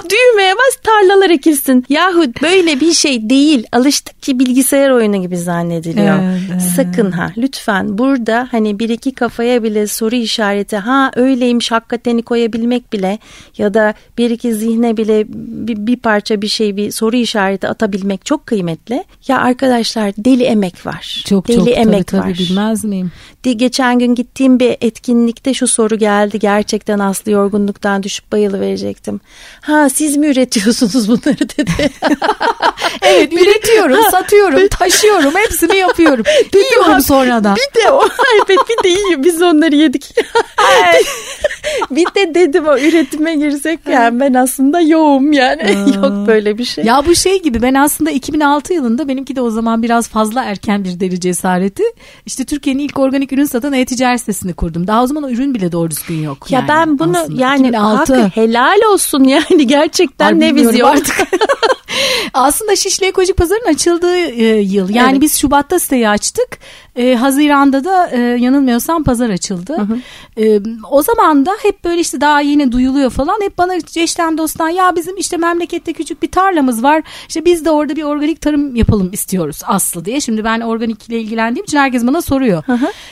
Düğmeye 0.09 0.53
bas 0.55 0.75
tarlalar 0.83 1.29
ekilsin. 1.29 1.85
Yahu 1.89 2.24
böyle 2.41 2.79
bir 2.79 2.93
şey 2.93 3.29
değil. 3.29 3.67
Alıştık 3.71 4.21
ki 4.21 4.39
bilgisayar 4.39 4.89
oyunu 4.89 5.21
gibi 5.21 5.38
zannediliyor. 5.38 6.19
Evet, 6.24 6.39
evet. 6.51 6.62
Sakın 6.75 7.12
ha 7.12 7.31
lütfen 7.38 7.97
burada 7.97 8.47
hani 8.51 8.79
bir 8.79 8.89
iki 8.89 9.13
kafaya 9.13 9.63
bile 9.63 9.88
soru 9.88 10.15
işareti 10.15 10.77
ha 10.77 11.12
öyleymiş 11.15 11.71
hakikaten 11.71 12.21
koyabilmek 12.21 12.93
bile 12.93 13.19
ya 13.57 13.74
da 13.74 13.93
bir 14.17 14.29
iki 14.29 14.53
zihne 14.55 14.97
bile 14.97 15.25
bir, 15.27 15.88
bir 15.88 15.95
parça 15.95 16.41
bir 16.41 16.47
şey 16.47 16.77
bir 16.77 16.91
soru 16.91 17.15
işareti 17.15 17.67
atabilmek 17.67 18.25
çok 18.25 18.45
kıymetli. 18.47 19.03
Ya 19.27 19.39
arkadaşlar 19.39 20.13
deli 20.17 20.43
emek 20.43 20.85
var. 20.85 21.24
Çok 21.27 21.47
deli 21.47 21.57
çok 21.57 21.67
emek 21.67 22.07
tabii, 22.07 22.21
tabii 22.21 22.31
var. 22.31 22.38
bilmez 22.39 22.83
miyim? 22.83 23.12
De- 23.45 23.53
Geçen 23.53 24.00
gün 24.00 24.15
gittiğim 24.15 24.59
bir 24.59 24.77
etkinlikte 24.81 25.53
şu 25.53 25.67
soru 25.67 25.95
geldi. 25.95 26.39
Gerçekten 26.39 27.00
Aslı 27.00 27.31
yorgunluktan 27.31 28.03
düşüp 28.03 28.31
bayılı 28.31 28.59
verecektim. 28.59 29.19
Ha 29.62 29.89
siz 29.95 30.17
mi 30.17 30.27
üretiyorsunuz 30.27 31.07
bunları 31.07 31.39
dedi. 31.39 31.91
Evet 33.01 33.33
üretiyorum, 33.33 33.97
satıyorum, 34.11 34.67
taşıyorum, 34.67 35.35
hepsini 35.35 35.77
yapıyorum. 35.77 36.25
Yiyorum 36.71 37.01
sonradan. 37.01 37.55
Bir 37.55 37.81
de 37.81 37.91
o 37.91 38.01
evet 38.35 38.59
bir 38.69 38.83
de 38.83 38.89
iyi 38.89 39.23
biz 39.23 39.41
onları 39.41 39.75
yedik. 39.75 40.15
bir 41.91 42.05
de 42.05 42.35
dedim 42.35 42.67
o 42.67 42.77
üretime 42.77 43.35
girsek 43.35 43.79
yani 43.91 44.19
ben 44.19 44.33
aslında 44.33 44.81
yoğum 44.81 45.31
yani 45.31 45.75
yok 45.95 46.27
böyle 46.27 46.57
bir 46.57 46.65
şey. 46.65 46.83
Ya 46.83 47.03
bu 47.05 47.15
şey 47.15 47.41
gibi 47.41 47.61
ben 47.61 47.73
aslında 47.73 48.11
2006 48.11 48.73
yılında 48.73 49.07
benimki 49.07 49.35
de 49.35 49.41
o 49.41 49.49
zaman 49.49 49.83
biraz 49.83 50.07
fazla 50.07 50.43
erken 50.43 50.83
bir 50.83 50.99
deri 50.99 51.19
cesareti. 51.19 51.83
İşte 52.25 52.45
Türkiye'nin 52.45 52.79
ilk 52.79 52.99
organik 52.99 53.33
ürün 53.33 53.45
satan 53.45 53.73
e-ticaret 53.73 54.19
sitesini 54.19 54.53
kurdum. 54.53 54.87
Daha 54.87 55.03
o 55.03 55.07
zaman 55.07 55.23
o 55.23 55.29
ürün 55.29 55.53
bile 55.53 55.71
doğru 55.71 55.91
düzgün 55.91 56.23
yok. 56.23 56.51
Ya 56.51 56.59
yani 56.59 56.67
ben 56.67 56.99
bunu 56.99 57.17
aslında. 57.17 57.41
yani 57.41 57.67
2006. 57.67 58.15
hakkı 58.15 58.41
helal 58.41 58.93
olsun 58.93 59.23
yani 59.23 59.67
gerçekten 59.67 59.85
Ay, 60.25 60.39
ne 60.39 60.56
vizyon. 60.56 60.88
artık. 60.89 61.15
Aslında 62.34 62.75
Şişli 62.75 63.06
Ekolojik 63.06 63.38
Pazar'ın 63.38 63.74
açıldığı 63.74 64.18
e, 64.18 64.60
yıl. 64.62 64.89
Yani 64.89 65.12
Evet. 65.12 65.22
biz 65.22 65.39
Şubat'ta 65.39 65.80
siteyi 65.80 66.10
açtık. 66.10 66.58
E, 66.95 67.15
Haziran'da 67.15 67.83
da 67.83 68.09
e, 68.09 68.19
yanılmıyorsam 68.19 69.03
pazar 69.03 69.29
açıldı. 69.29 69.77
E, 70.37 70.59
o 70.91 71.01
zaman 71.01 71.45
da 71.45 71.51
hep 71.63 71.83
böyle 71.83 72.01
işte 72.01 72.21
daha 72.21 72.41
yeni 72.41 72.71
duyuluyor 72.71 73.09
falan. 73.09 73.41
Hep 73.41 73.57
bana 73.57 73.73
eşten 73.95 74.37
dosttan 74.37 74.69
ya 74.69 74.95
bizim 74.95 75.17
işte 75.17 75.37
memlekette 75.37 75.93
küçük 75.93 76.23
bir 76.23 76.31
tarlamız 76.31 76.83
var. 76.83 77.03
İşte 77.27 77.45
biz 77.45 77.65
de 77.65 77.71
orada 77.71 77.95
bir 77.95 78.03
organik 78.03 78.41
tarım 78.41 78.75
yapalım 78.75 79.09
istiyoruz 79.13 79.61
Aslı 79.65 80.05
diye. 80.05 80.21
Şimdi 80.21 80.43
ben 80.43 80.61
organikle 80.61 81.19
ilgilendiğim 81.19 81.63
için 81.63 81.77
herkes 81.77 82.07
bana 82.07 82.21
soruyor. 82.21 82.63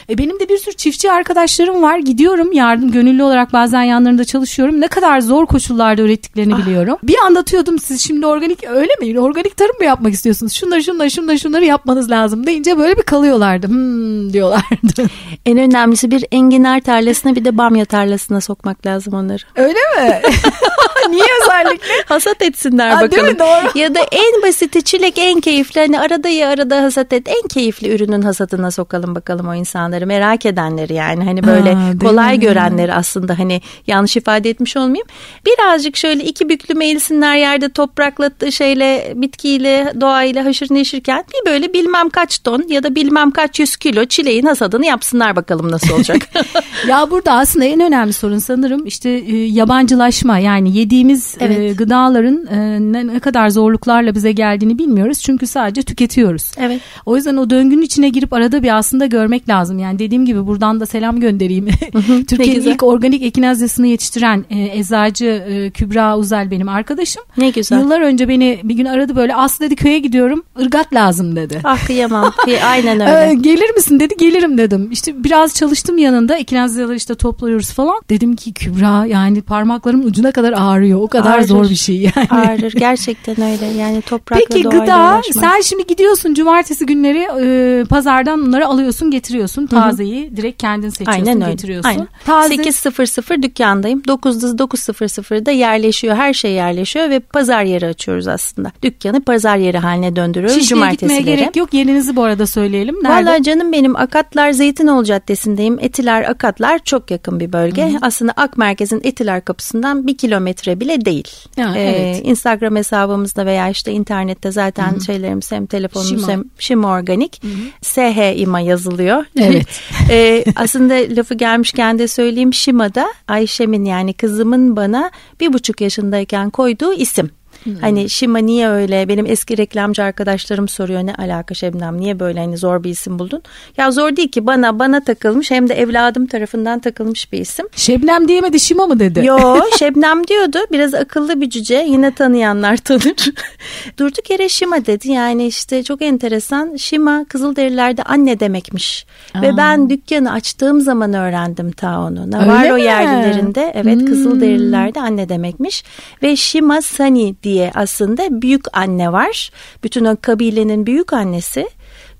E, 0.09 0.17
benim 0.17 0.39
de 0.39 0.49
bir 0.49 0.57
sürü 0.57 0.75
çiftçi 0.75 1.11
arkadaşlarım 1.11 1.81
var. 1.81 1.97
Gidiyorum 1.97 2.51
yardım 2.51 2.91
gönüllü 2.91 3.23
olarak 3.23 3.53
bazen 3.53 3.83
yanlarında 3.83 4.25
çalışıyorum. 4.25 4.81
Ne 4.81 4.87
kadar 4.87 5.19
zor 5.21 5.45
koşullarda 5.45 6.01
ürettiklerini 6.01 6.57
biliyorum. 6.57 6.97
Bir 7.03 7.15
anlatıyordum 7.25 7.79
siz 7.79 8.01
şimdi 8.01 8.25
organik 8.25 8.63
öyle 8.69 8.91
mi? 9.01 9.19
Organik 9.19 9.57
tarım 9.57 9.75
mı 9.79 9.85
yapmak 9.85 10.13
istiyorsunuz? 10.13 10.53
Şunları 10.53 10.83
şunları 10.83 11.11
şunları 11.11 11.39
şunları 11.39 11.65
yapmanız 11.65 12.11
lazım 12.11 12.45
deyince 12.45 12.77
böyle 12.77 12.97
bir 12.97 13.03
kalıyorlardı. 13.03 13.72
Hmm 13.73 14.33
diyorlardı. 14.33 15.09
En 15.45 15.57
önemlisi 15.57 16.11
bir 16.11 16.25
enginar 16.31 16.79
tarlasına 16.79 17.35
bir 17.35 17.45
de 17.45 17.57
bamya 17.57 17.85
tarlasına 17.85 18.41
sokmak 18.41 18.85
lazım 18.85 19.13
onları. 19.13 19.43
öyle 19.55 19.73
mi? 19.73 20.21
Niye 21.09 21.23
özellikle? 21.43 21.93
Hasat 22.05 22.41
etsinler 22.41 22.99
değil 22.99 23.11
bakalım. 23.11 23.33
mi? 23.33 23.39
Doğru. 23.39 23.79
Ya 23.79 23.95
da 23.95 23.99
en 24.11 24.41
basiti 24.43 24.83
çilek 24.83 25.13
en 25.17 25.41
keyifli. 25.41 25.81
Hani 25.81 25.99
arada 25.99 26.29
ya 26.29 26.49
arada 26.49 26.83
hasat 26.83 27.13
et. 27.13 27.27
En 27.27 27.47
keyifli 27.47 27.95
ürünün 27.95 28.21
hasatına 28.21 28.71
sokalım 28.71 29.15
bakalım 29.15 29.47
o 29.47 29.55
insanları. 29.55 30.07
Merak 30.07 30.45
edenleri 30.45 30.93
yani. 30.93 31.23
Hani 31.23 31.43
böyle 31.43 31.75
değil 31.75 31.99
kolay 31.99 32.33
mi? 32.33 32.39
görenleri 32.39 32.93
aslında 32.93 33.39
hani 33.39 33.61
yanlış 33.87 34.17
ifade 34.17 34.49
etmiş 34.49 34.77
olmayayım. 34.77 35.07
Birazcık 35.45 35.97
şöyle 35.97 36.23
iki 36.23 36.49
büklüm 36.49 36.81
eğilsinler 36.81 37.35
yerde 37.35 37.69
toprakla 37.69 38.51
şeyle 38.51 39.13
bitkiyle 39.15 39.93
doğayla 40.01 40.45
haşır 40.45 40.67
neşirken 40.73 41.23
bir 41.33 41.51
böyle 41.51 41.73
bilmem 41.73 42.09
kaç 42.09 42.39
ton 42.39 42.65
ya 42.67 42.83
da 42.83 42.95
bilmem 42.95 43.31
kaç 43.31 43.59
yüz 43.63 43.75
kilo 43.75 44.05
çileğin 44.05 44.45
hasadını 44.45 44.85
yapsınlar 44.85 45.35
bakalım 45.35 45.71
nasıl 45.71 45.93
olacak. 45.95 46.29
ya 46.87 47.11
burada 47.11 47.31
aslında 47.31 47.65
en 47.65 47.79
önemli 47.79 48.13
sorun 48.13 48.37
sanırım 48.37 48.85
işte 48.85 49.09
e, 49.09 49.35
yabancılaşma 49.37 50.39
yani 50.39 50.77
yediğimiz 50.77 51.35
e, 51.39 51.45
Evet. 51.45 51.77
gıdaların 51.77 52.47
e, 52.47 52.79
ne, 52.93 53.19
kadar 53.19 53.49
zorluklarla 53.49 54.15
bize 54.15 54.31
geldiğini 54.31 54.77
bilmiyoruz 54.77 55.19
çünkü 55.21 55.47
sadece 55.47 55.83
tüketiyoruz. 55.83 56.51
Evet. 56.57 56.81
O 57.05 57.15
yüzden 57.15 57.37
o 57.37 57.49
döngünün 57.49 57.81
içine 57.81 58.09
girip 58.09 58.33
arada 58.33 58.63
bir 58.63 58.77
aslında 58.77 59.05
görmek 59.05 59.49
lazım. 59.49 59.79
Yani 59.79 59.99
dediğim 59.99 60.25
gibi 60.25 60.47
buradan 60.47 60.79
da 60.79 60.85
selam 60.85 61.19
göndereyim. 61.19 61.67
Türkiye'nin 62.27 62.61
ilk 62.61 62.83
organik 62.83 63.23
ekinazyasını 63.23 63.87
yetiştiren 63.87 64.45
eczacı 64.49 65.43
Kübra 65.73 66.17
Uzel 66.17 66.51
benim 66.51 66.69
arkadaşım. 66.69 67.23
Ne 67.37 67.49
güzel. 67.49 67.79
Yıllar 67.79 68.01
önce 68.01 68.27
beni 68.27 68.59
bir 68.63 68.75
gün 68.75 68.85
aradı 68.85 69.15
böyle 69.15 69.35
Aslı 69.35 69.65
dedi 69.65 69.75
köye 69.75 69.99
gidiyorum 69.99 70.43
ırgat 70.61 70.93
lazım 70.93 71.35
dedi. 71.35 71.61
Ah 71.63 71.85
kıyamam. 71.87 72.33
Kıy- 72.45 72.63
Aynen 72.63 72.99
öyle. 72.99 73.33
Gelir 73.53 73.69
misin 73.75 73.99
dedi 73.99 74.13
gelirim 74.17 74.57
dedim. 74.57 74.89
İşte 74.91 75.23
biraz 75.23 75.55
çalıştım 75.55 75.97
yanında 75.97 76.35
ekinazyaları 76.37 76.95
işte 76.95 77.15
topluyoruz 77.15 77.71
falan. 77.71 78.01
Dedim 78.09 78.35
ki 78.35 78.53
Kübra 78.53 79.05
yani 79.05 79.41
parmaklarımın 79.41 80.05
ucuna 80.07 80.31
kadar 80.31 80.53
ağrıyor. 80.57 81.01
O 81.01 81.07
kadar 81.07 81.37
Ağrır. 81.37 81.47
zor 81.47 81.69
bir 81.69 81.75
şey 81.75 81.95
yani. 81.95 82.27
Ağrır 82.29 82.71
gerçekten 82.71 83.35
öyle 83.41 83.65
yani 83.65 84.01
toprakla 84.01 84.45
Peki 84.49 84.63
gıda 84.63 84.79
uğraşmak. 84.81 85.23
sen 85.45 85.61
şimdi 85.61 85.87
gidiyorsun 85.87 86.33
cumartesi 86.33 86.85
günleri 86.85 87.27
e, 87.41 87.83
pazardan 87.85 88.45
bunları 88.45 88.67
alıyorsun 88.67 89.11
getiriyorsun. 89.11 89.67
Tazeyi 89.67 90.37
direkt 90.37 90.61
kendin 90.61 90.89
seçiyorsun 90.89 91.25
Aynen 91.25 91.41
öyle. 91.41 91.51
getiriyorsun. 91.51 91.89
Aynen. 91.89 92.07
Taze 92.25 92.55
8.00 92.55 93.43
dükkandayım. 93.43 93.99
9'da 93.99 94.63
9.00'da 94.63 95.51
yerleşiyor. 95.51 96.15
Her 96.15 96.33
şey 96.33 96.51
yerleşiyor 96.51 97.09
ve 97.09 97.19
pazar 97.19 97.63
yeri 97.63 97.85
açıyoruz 97.85 98.27
aslında. 98.27 98.71
Dükkanı 98.83 99.21
pazar 99.21 99.57
yeri 99.57 99.77
haline 99.77 100.15
döndürüyoruz 100.15 100.59
Şişli'ye 100.61 100.91
gitmeye 100.91 100.99
cumartesileri. 101.07 101.37
gerek 101.39 101.55
yok. 101.55 101.73
Yerinizi 101.73 102.15
bu 102.15 102.23
arada 102.23 102.47
söyleyelim. 102.47 102.95
Nerede? 103.03 103.29
Vallahi 103.29 103.42
canım 103.43 103.71
benim 103.71 103.95
Akatlar 103.95 104.51
Zeytinoğlu 104.51 105.03
Caddesi'ndeyim. 105.05 105.77
Etiler 105.81 106.29
Akatlar 106.29 106.79
çok 106.79 107.11
yakın 107.11 107.39
bir 107.39 107.53
bölge. 107.53 107.91
Aslında 108.01 108.31
Ak 108.37 108.57
Merkez'in 108.57 109.01
Etiler 109.03 109.45
kapısından 109.45 110.07
bir 110.07 110.17
kilometre 110.17 110.79
bile 110.79 111.05
değil. 111.05 111.27
Ha, 111.59 111.73
Ee, 111.77 111.81
evet. 111.81 112.21
Instagram 112.25 112.75
hesabımızda 112.75 113.45
veya 113.45 113.69
işte 113.69 113.91
internette 113.91 114.51
zaten 114.51 114.99
şeylerimiz 114.99 115.51
hem 115.51 115.65
telefonumuz 115.65 116.09
Şima. 116.21 116.27
hem 116.31 116.43
Şima 116.59 116.87
Organik. 116.93 117.41
SH 117.81 118.35
İMA 118.39 118.59
yazılıyor. 118.59 119.25
Evet. 119.39 119.67
Ee, 120.09 120.43
aslında 120.55 120.93
lafı 120.93 121.33
gelmişken 121.33 121.99
de 121.99 122.07
söyleyeyim 122.07 122.53
Şima'da 122.53 123.07
Ayşem'in 123.27 123.85
yani 123.85 124.13
kızımın 124.13 124.75
bana 124.75 125.11
bir 125.39 125.53
buçuk 125.53 125.81
yaşındayken 125.81 126.49
koyduğu 126.49 126.93
isim. 126.93 127.29
Hmm. 127.63 127.75
Hani 127.75 128.09
Şima 128.09 128.37
niye 128.37 128.69
öyle? 128.69 129.07
Benim 129.07 129.25
eski 129.25 129.57
reklamcı 129.57 130.03
arkadaşlarım 130.03 130.67
soruyor 130.67 131.05
ne 131.05 131.15
alaka 131.15 131.53
Şebnem 131.53 131.99
niye 131.99 132.19
böyle 132.19 132.39
hani 132.39 132.57
zor 132.57 132.83
bir 132.83 132.89
isim 132.89 133.19
buldun? 133.19 133.41
Ya 133.77 133.91
zor 133.91 134.15
değil 134.15 134.31
ki 134.31 134.47
bana 134.47 134.79
bana 134.79 135.03
takılmış 135.03 135.51
hem 135.51 135.69
de 135.69 135.73
evladım 135.73 136.27
tarafından 136.27 136.79
takılmış 136.79 137.31
bir 137.31 137.39
isim. 137.39 137.67
Şebnem 137.75 138.27
diyemedi 138.27 138.59
Şima 138.59 138.85
mı 138.85 138.99
dedi? 138.99 139.25
Yo 139.25 139.37
Şebnem 139.79 140.27
diyordu. 140.27 140.57
Biraz 140.71 140.93
akıllı 140.93 141.41
bir 141.41 141.49
cüce. 141.49 141.85
Yine 141.89 142.15
tanıyanlar 142.15 142.77
tanır. 142.77 143.33
Durduk 143.99 144.29
yere 144.29 144.49
Şima 144.49 144.85
dedi. 144.85 145.11
Yani 145.11 145.47
işte 145.47 145.83
çok 145.83 146.01
enteresan. 146.01 146.75
Şima 146.75 147.25
Kızılderililerde 147.25 148.03
anne 148.03 148.39
demekmiş. 148.39 149.05
Aa. 149.33 149.41
Ve 149.41 149.57
ben 149.57 149.89
dükkanı 149.89 150.31
açtığım 150.31 150.81
zaman 150.81 151.13
öğrendim 151.13 151.71
ta 151.71 151.99
onu. 151.99 152.31
Navarro 152.31 152.77
yerlilerinde 152.77 153.71
evet 153.75 153.99
hmm. 153.99 154.05
Kızılderililerde 154.05 154.99
anne 154.99 155.29
demekmiş. 155.29 155.83
Ve 156.23 156.35
Şima 156.35 156.81
Sani 156.81 157.35
diye 157.43 157.52
aslında 157.75 158.41
büyük 158.41 158.77
anne 158.77 159.11
var. 159.11 159.51
Bütün 159.83 160.05
o 160.05 160.17
kabilenin 160.21 160.85
büyük 160.85 161.13
annesi 161.13 161.69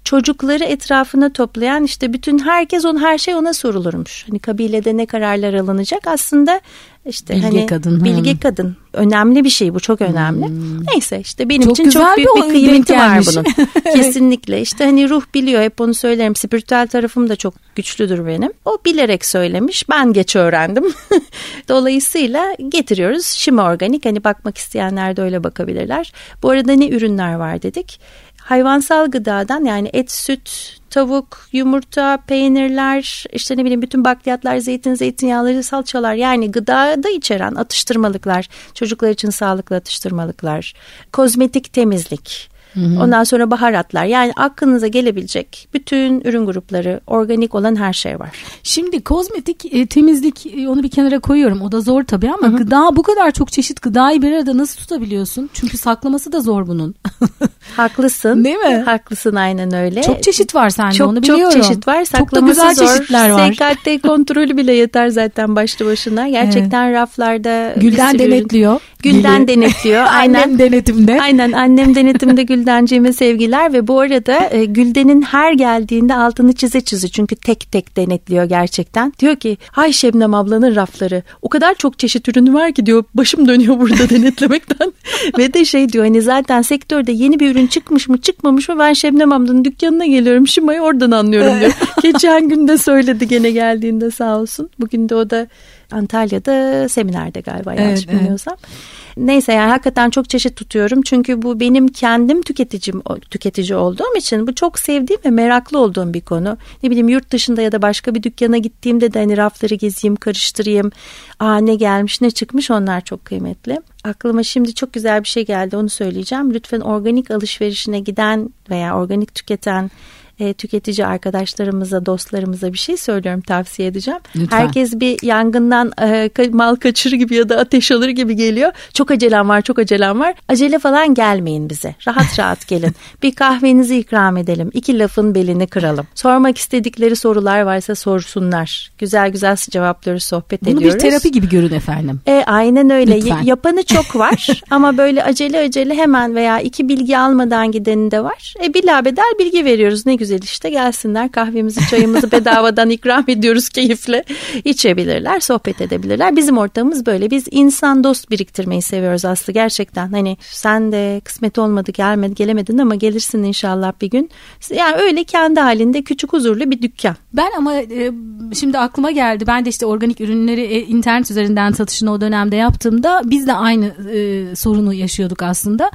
çocukları 0.04 0.64
etrafına 0.64 1.34
toplayan 1.34 1.84
işte 1.84 2.14
bütün 2.14 2.40
herkes 2.40 2.86
on 2.86 3.02
her 3.02 3.18
şey 3.18 3.36
ona 3.36 3.54
sorulurmuş. 3.54 4.26
Hani 4.30 4.40
kabilede 4.40 4.98
ne 4.98 5.06
kararlar 5.06 5.54
alınacak 5.54 6.08
aslında 6.08 6.62
işte 7.06 7.36
bilge 7.36 7.46
hani 7.46 7.66
kadın. 7.66 8.04
bilge 8.06 8.34
ha. 8.34 8.40
kadın 8.42 8.78
önemli 8.94 9.44
bir 9.44 9.50
şey 9.50 9.74
bu 9.74 9.80
çok 9.80 10.02
önemli. 10.02 10.48
Hmm. 10.48 10.86
Neyse 10.86 11.20
işte 11.20 11.50
benim 11.50 11.62
çok 11.62 11.80
için 11.80 11.90
çok 11.90 12.18
büyük 12.18 12.30
bir, 12.38 12.44
bir 12.44 12.50
kıymeti 12.50 12.94
var 12.94 13.22
bunun. 13.26 13.46
Kesinlikle 13.96 14.62
işte 14.62 14.86
hani 14.86 15.10
ruh 15.10 15.24
biliyor 15.34 15.62
hep 15.62 15.82
onu 15.82 15.94
söylerim. 15.94 16.36
Spiritüel 16.36 16.88
tarafım 16.88 17.30
da 17.30 17.36
çok 17.36 17.54
güçlüdür 17.76 18.28
benim. 18.28 18.52
O 18.66 18.78
bilerek 18.86 19.26
söylemiş. 19.26 19.90
Ben 19.90 20.14
geç 20.14 20.36
öğrendim. 20.36 20.84
Dolayısıyla 21.70 22.56
getiriyoruz. 22.70 23.26
Şimdi 23.26 23.62
organik 23.62 24.06
hani 24.06 24.24
bakmak 24.24 24.58
isteyenler 24.58 25.18
de 25.18 25.22
öyle 25.22 25.44
bakabilirler. 25.44 26.14
Bu 26.44 26.50
arada 26.50 26.74
ne 26.74 26.90
ürünler 26.90 27.34
var 27.34 27.62
dedik 27.62 28.00
hayvansal 28.44 29.12
gıdadan 29.12 29.66
yani 29.66 29.90
et, 29.94 30.12
süt, 30.12 30.78
tavuk, 30.90 31.48
yumurta, 31.52 32.18
peynirler, 32.28 33.26
işte 33.34 33.58
ne 33.58 33.62
bileyim 33.62 33.82
bütün 33.82 34.06
bakliyatlar, 34.06 34.58
zeytin, 34.58 34.94
zeytinyağları, 34.94 35.64
salçalar 35.64 36.14
yani 36.14 36.52
gıdada 36.52 37.10
içeren 37.10 37.56
atıştırmalıklar, 37.56 38.48
çocuklar 38.74 39.10
için 39.10 39.30
sağlıklı 39.30 39.76
atıştırmalıklar, 39.76 40.74
kozmetik 41.14 41.74
temizlik, 41.74 42.53
Hı 42.74 42.80
Ondan 43.02 43.24
sonra 43.24 43.52
baharatlar 43.52 44.06
yani 44.06 44.34
aklınıza 44.36 44.88
gelebilecek 44.88 45.68
bütün 45.74 46.22
ürün 46.22 46.46
grupları 46.46 47.00
organik 47.08 47.56
olan 47.56 47.76
her 47.76 47.94
şey 47.94 48.20
var. 48.20 48.30
Şimdi 48.64 49.04
kozmetik 49.04 49.74
e, 49.74 49.86
temizlik 49.86 50.46
e, 50.46 50.70
onu 50.70 50.84
bir 50.84 50.90
kenara 50.90 51.20
koyuyorum 51.20 51.62
o 51.62 51.72
da 51.72 51.82
zor 51.82 52.04
tabii 52.04 52.32
ama 52.32 52.48
Hı-hı. 52.48 52.58
gıda 52.58 52.96
bu 52.96 53.04
kadar 53.04 53.32
çok 53.32 53.52
çeşit 53.52 53.82
gıdayı 53.82 54.22
bir 54.22 54.32
arada 54.32 54.58
nasıl 54.58 54.78
tutabiliyorsun? 54.78 55.50
Çünkü 55.54 55.78
saklaması 55.78 56.32
da 56.32 56.42
zor 56.42 56.68
bunun. 56.68 56.96
Haklısın. 57.76 58.44
Değil 58.44 58.56
mi? 58.56 58.84
Haklısın 58.86 59.36
aynen 59.36 59.74
öyle. 59.74 60.02
Çok 60.02 60.24
çeşit 60.24 60.56
var 60.56 60.70
sende 60.70 60.94
çok, 60.94 61.10
onu 61.10 61.22
biliyorum. 61.24 61.44
Çok 61.44 61.64
çeşit 61.64 61.88
var. 61.88 62.06
Saklaması 62.06 62.36
çok 62.36 62.42
da 62.42 62.72
güzel 62.72 62.76
zor. 62.76 62.98
çeşitler 62.98 63.30
var. 63.30 63.54
SKT 63.54 64.08
kontrolü 64.08 64.58
bile 64.58 64.74
yeter 64.74 65.08
zaten 65.08 65.56
başlı 65.56 65.86
başına. 65.86 66.30
Gerçekten 66.30 66.86
evet. 66.86 66.96
raflarda 66.96 67.74
Gülden 67.78 68.20
denetliyor. 68.20 68.82
Gülden 69.04 69.48
denetliyor. 69.48 70.06
Aynen. 70.10 70.34
Annem 70.44 70.60
denetimde. 70.60 71.22
Aynen 71.22 71.52
annem 71.52 71.96
denetimde 71.96 72.44
Güldenciğime 72.44 73.14
sevgiler 73.14 73.74
ve 73.74 73.88
bu 73.88 74.00
arada 74.00 74.50
e, 74.52 74.66
Gülden'in 74.66 75.22
her 75.22 75.54
geldiğinde 75.54 76.16
altını 76.16 76.54
çize 76.54 76.82
çize 76.82 77.08
çünkü 77.08 77.36
tek 77.36 77.72
tek 77.72 77.98
denetliyor 77.98 78.44
gerçekten. 78.44 79.14
Diyor 79.20 79.36
ki 79.36 79.58
hay 79.72 79.94
Şebnem 79.94 80.34
ablanın 80.34 80.76
rafları 80.76 81.24
o 81.42 81.50
kadar 81.50 81.76
çok 81.76 82.00
çeşit 82.00 82.28
ürünü 82.28 82.54
var 82.54 82.72
ki 82.72 82.86
diyor 82.86 83.04
başım 83.14 83.48
dönüyor 83.48 83.80
burada 83.80 84.10
denetlemekten. 84.10 84.94
ve 85.38 85.54
de 85.54 85.66
şey 85.66 85.90
diyor 85.90 86.06
hani 86.06 86.22
zaten 86.22 86.62
sektörde 86.62 87.12
yeni 87.12 87.40
bir 87.40 87.52
ürün 87.52 87.68
çıkmış 87.68 88.10
mı 88.10 88.22
çıkmamış 88.22 88.70
mı 88.70 88.80
ben 88.80 88.94
Şebnem 88.94 89.32
ablanın 89.32 89.66
dükkanına 89.66 90.06
geliyorum 90.06 90.48
Şima'yı 90.48 90.82
oradan 90.82 91.12
anlıyorum 91.12 91.60
diyor. 91.60 91.72
Geçen 92.02 92.50
gün 92.50 92.68
de 92.68 92.78
söyledi 92.78 93.28
gene 93.28 93.52
geldiğinde 93.52 94.12
sağ 94.12 94.40
olsun. 94.40 94.70
Bugün 94.80 95.10
de 95.10 95.16
o 95.16 95.30
da 95.30 95.48
Antalya'da 95.94 96.90
seminerde 96.90 97.42
galiba 97.42 97.74
yanlış 97.74 98.06
evet, 98.06 98.16
bilmiyorsam. 98.16 98.56
Evet. 98.60 99.04
Neyse 99.18 99.54
yani 99.54 99.70
hakikaten 99.70 100.10
çok 100.10 100.30
çeşit 100.30 100.56
tutuyorum. 100.56 101.02
Çünkü 101.02 101.42
bu 101.42 101.60
benim 101.60 101.88
kendim 101.88 102.42
tüketicim 102.42 103.02
tüketici 103.32 103.76
olduğum 103.76 104.18
için 104.18 104.48
bu 104.48 104.56
çok 104.56 104.80
sevdiğim 104.80 105.22
ve 105.26 105.30
meraklı 105.30 105.80
olduğum 105.80 106.14
bir 106.14 106.22
konu. 106.22 106.58
Ne 106.84 106.90
bileyim 106.90 107.10
yurt 107.10 107.32
dışında 107.32 107.62
ya 107.62 107.72
da 107.72 107.82
başka 107.82 108.16
bir 108.16 108.24
dükkana 108.24 108.58
gittiğimde 108.58 109.14
de 109.14 109.20
hani 109.20 109.38
rafları 109.38 109.76
gezeyim, 109.76 110.16
karıştırayım. 110.16 110.92
Aa 111.40 111.58
ne 111.58 111.76
gelmiş, 111.76 112.22
ne 112.22 112.32
çıkmış 112.32 112.72
onlar 112.72 113.02
çok 113.02 113.26
kıymetli. 113.26 113.82
Aklıma 114.04 114.44
şimdi 114.44 114.74
çok 114.74 114.94
güzel 114.94 115.24
bir 115.24 115.30
şey 115.30 115.46
geldi 115.46 115.78
onu 115.78 115.90
söyleyeceğim. 115.90 116.54
Lütfen 116.54 116.80
organik 116.80 117.32
alışverişine 117.32 118.00
giden 118.00 118.50
veya 118.70 118.98
organik 118.98 119.36
tüketen 119.36 119.92
e, 120.40 120.54
tüketici 120.54 121.08
arkadaşlarımıza, 121.08 122.06
dostlarımıza 122.06 122.74
bir 122.74 122.78
şey 122.78 122.98
söylüyorum, 122.98 123.42
tavsiye 123.42 123.88
edeceğim. 123.88 124.20
Lütfen. 124.36 124.58
Herkes 124.58 125.00
bir 125.00 125.24
yangından 125.24 125.92
e, 126.02 126.30
mal 126.52 126.76
kaçırır 126.76 127.16
gibi 127.16 127.36
ya 127.36 127.50
da 127.50 127.58
ateş 127.58 127.92
alır 127.92 128.10
gibi 128.10 128.36
geliyor. 128.36 128.72
Çok 128.94 129.12
acelem 129.12 129.50
var, 129.50 129.62
çok 129.62 129.80
acelem 129.80 130.20
var. 130.20 130.34
Acele 130.48 130.80
falan 130.80 131.14
gelmeyin 131.14 131.70
bize. 131.70 131.96
Rahat 132.08 132.40
rahat 132.40 132.68
gelin. 132.68 132.96
bir 133.24 133.36
kahvenizi 133.36 133.98
ikram 133.98 134.38
edelim. 134.38 134.70
İki 134.74 135.00
lafın 135.00 135.36
belini 135.36 135.68
kıralım. 135.68 136.08
Sormak 136.16 136.58
istedikleri 136.58 137.16
sorular 137.16 137.62
varsa 137.62 137.96
sorsunlar. 137.96 138.92
Güzel 138.98 139.30
güzel 139.30 139.56
cevaplıyoruz, 139.56 140.24
sohbet 140.24 140.62
Bunu 140.62 140.70
ediyoruz. 140.70 140.94
Bunu 140.94 141.04
bir 141.04 141.10
terapi 141.10 141.32
gibi 141.32 141.50
görün 141.50 141.74
efendim. 141.74 142.22
E, 142.28 142.44
aynen 142.48 142.90
öyle. 142.90 143.18
Lütfen. 143.18 143.42
yapanı 143.42 143.84
çok 143.84 144.16
var 144.16 144.62
ama 144.70 144.98
böyle 144.98 145.24
acele 145.24 145.60
acele 145.60 145.96
hemen 145.96 146.36
veya 146.36 146.60
iki 146.60 146.90
bilgi 146.90 147.18
almadan 147.18 147.72
gideni 147.72 148.12
de 148.12 148.24
var. 148.24 148.54
E, 148.66 148.74
bilabedel 148.74 149.34
bilgi 149.40 149.66
veriyoruz. 149.66 150.06
Ne 150.06 150.16
güzel 150.16 150.23
güzel 150.24 150.42
işte 150.42 150.70
gelsinler 150.70 151.32
kahvemizi 151.32 151.88
çayımızı 151.90 152.32
bedavadan 152.32 152.90
ikram 152.98 153.24
ediyoruz 153.28 153.70
keyifle 153.70 154.24
içebilirler 154.64 155.40
sohbet 155.40 155.82
edebilirler. 155.82 156.36
Bizim 156.36 156.58
ortamımız 156.58 157.06
böyle 157.06 157.32
biz 157.32 157.46
insan 157.52 158.04
dost 158.04 158.30
biriktirmeyi 158.30 158.82
seviyoruz 158.82 159.26
Aslı 159.26 159.54
gerçekten 159.54 160.12
hani 160.12 160.38
sen 160.42 160.92
de 160.92 161.22
kısmet 161.26 161.58
olmadı 161.58 161.92
gelmedi 161.92 162.36
gelemedin 162.36 162.78
ama 162.78 162.96
gelirsin 162.96 163.44
inşallah 163.44 163.94
bir 164.02 164.10
gün. 164.10 164.30
Yani 164.76 164.96
öyle 164.96 165.24
kendi 165.24 165.60
halinde 165.60 166.02
küçük 166.02 166.34
huzurlu 166.34 166.72
bir 166.72 166.82
dükkan. 166.82 167.16
Ben 167.34 167.52
ama 167.58 167.74
e, 167.74 168.12
şimdi 168.54 168.78
aklıma 168.78 169.12
geldi 169.12 169.48
ben 169.48 169.66
de 169.66 169.70
işte 169.70 169.86
organik 169.86 170.22
ürünleri 170.22 170.62
e, 170.62 170.82
internet 170.82 171.32
üzerinden 171.32 171.72
satışını 171.72 172.12
o 172.12 172.22
dönemde 172.22 172.56
yaptığımda 172.56 173.22
biz 173.26 173.48
de 173.48 173.54
aynı 173.54 173.86
e, 173.86 174.56
sorunu 174.56 174.94
yaşıyorduk 174.94 175.42
aslında. 175.42 175.92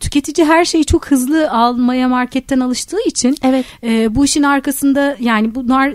Tüketici 0.00 0.46
her 0.46 0.64
şeyi 0.64 0.84
çok 0.84 1.10
hızlı 1.10 1.50
almaya 1.50 2.08
marketten 2.08 2.60
alıştığı 2.60 3.00
için 3.06 3.36
evet. 3.42 3.66
E, 3.84 4.14
bu 4.14 4.24
işin 4.24 4.42
arkasında 4.42 5.16
yani 5.20 5.54
bunlar 5.54 5.92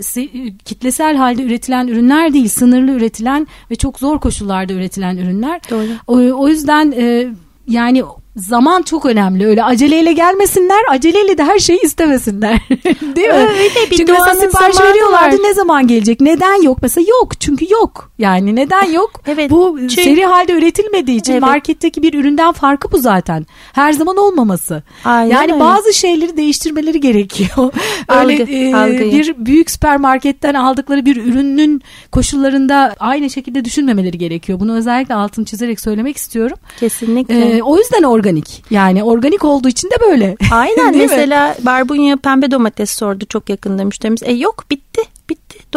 kitlesel 0.66 1.16
halde 1.16 1.44
üretilen 1.44 1.88
ürünler 1.88 2.34
değil, 2.34 2.48
sınırlı 2.48 2.92
üretilen 2.92 3.48
ve 3.72 3.76
çok 3.76 4.00
zor 4.00 4.20
koşullarda 4.20 4.74
üretilen 4.74 5.18
ürünler. 5.18 5.62
Doğru. 5.70 5.88
O, 6.08 6.42
o 6.42 6.48
yüzden 6.48 6.94
e, 6.98 7.28
yani 7.68 8.04
zaman 8.38 8.82
çok 8.82 9.06
önemli. 9.06 9.48
Öyle 9.48 9.64
aceleyle 9.64 10.14
gelmesinler, 10.14 10.80
aceleyle 10.90 11.38
de 11.38 11.44
her 11.44 11.60
şeyi 11.60 11.80
istemesinler. 11.82 12.60
Değil 13.16 13.28
mi? 13.28 13.34
Öyle 13.34 13.92
bir 13.92 13.98
Çünkü 13.98 14.12
mesela 14.12 14.36
sipariş 14.36 14.82
veriyorlardı 14.82 15.38
var. 15.38 15.44
ne 15.44 15.54
zaman 15.54 15.88
gelecek? 15.88 16.22
Neden 16.22 16.62
yok? 16.62 16.78
Mesela 16.82 17.06
yok. 17.10 17.42
Çünkü 17.42 17.74
yok. 17.74 18.12
Yani 18.20 18.56
neden 18.56 18.92
yok? 18.92 19.12
evet. 19.28 19.52
Bu 19.52 19.78
Çünkü... 19.80 20.04
seri 20.04 20.26
halde 20.26 20.54
üretilmediği 20.54 21.18
için 21.18 21.32
evet. 21.32 21.42
marketteki 21.42 22.02
bir 22.02 22.14
üründen 22.14 22.52
farkı 22.52 22.92
bu 22.92 22.98
zaten. 22.98 23.46
Her 23.74 23.92
zaman 23.92 24.18
olmaması. 24.18 24.84
Aynen 25.06 25.36
yani 25.36 25.54
öyle. 25.54 25.60
bazı 25.64 25.94
şeyleri 25.94 26.38
değiştirmeleri 26.38 27.00
gerekiyor. 27.00 27.50
Öyle 28.10 28.34
Algı, 28.78 29.04
e, 29.04 29.12
bir 29.12 29.36
büyük 29.38 29.72
süpermarketten 29.72 30.54
aldıkları 30.54 31.06
bir 31.06 31.18
ürünün 31.18 31.82
koşullarında 32.12 32.96
aynı 33.00 33.30
şekilde 33.30 33.66
düşünmemeleri 33.66 34.18
gerekiyor. 34.18 34.60
Bunu 34.60 34.76
özellikle 34.76 35.16
altını 35.16 35.46
çizerek 35.46 35.80
söylemek 35.80 36.18
istiyorum. 36.18 36.58
Kesinlikle. 36.80 37.58
E, 37.58 37.62
o 37.62 37.78
yüzden 37.78 38.04
organ 38.04 38.27
organik. 38.28 38.64
Yani 38.72 39.04
organik 39.04 39.46
olduğu 39.46 39.68
için 39.68 39.90
de 39.90 39.96
böyle. 40.02 40.36
Aynen 40.52 40.98
mesela 40.98 41.50
mi? 41.50 41.66
barbunya 41.66 42.16
pembe 42.18 42.52
domates 42.52 42.92
sordu 42.92 43.26
çok 43.30 43.50
yakında 43.50 43.86
müşterimiz. 43.86 44.24
E 44.24 44.32
yok 44.34 44.66
bitti 44.72 44.88
bitti. 44.98 45.17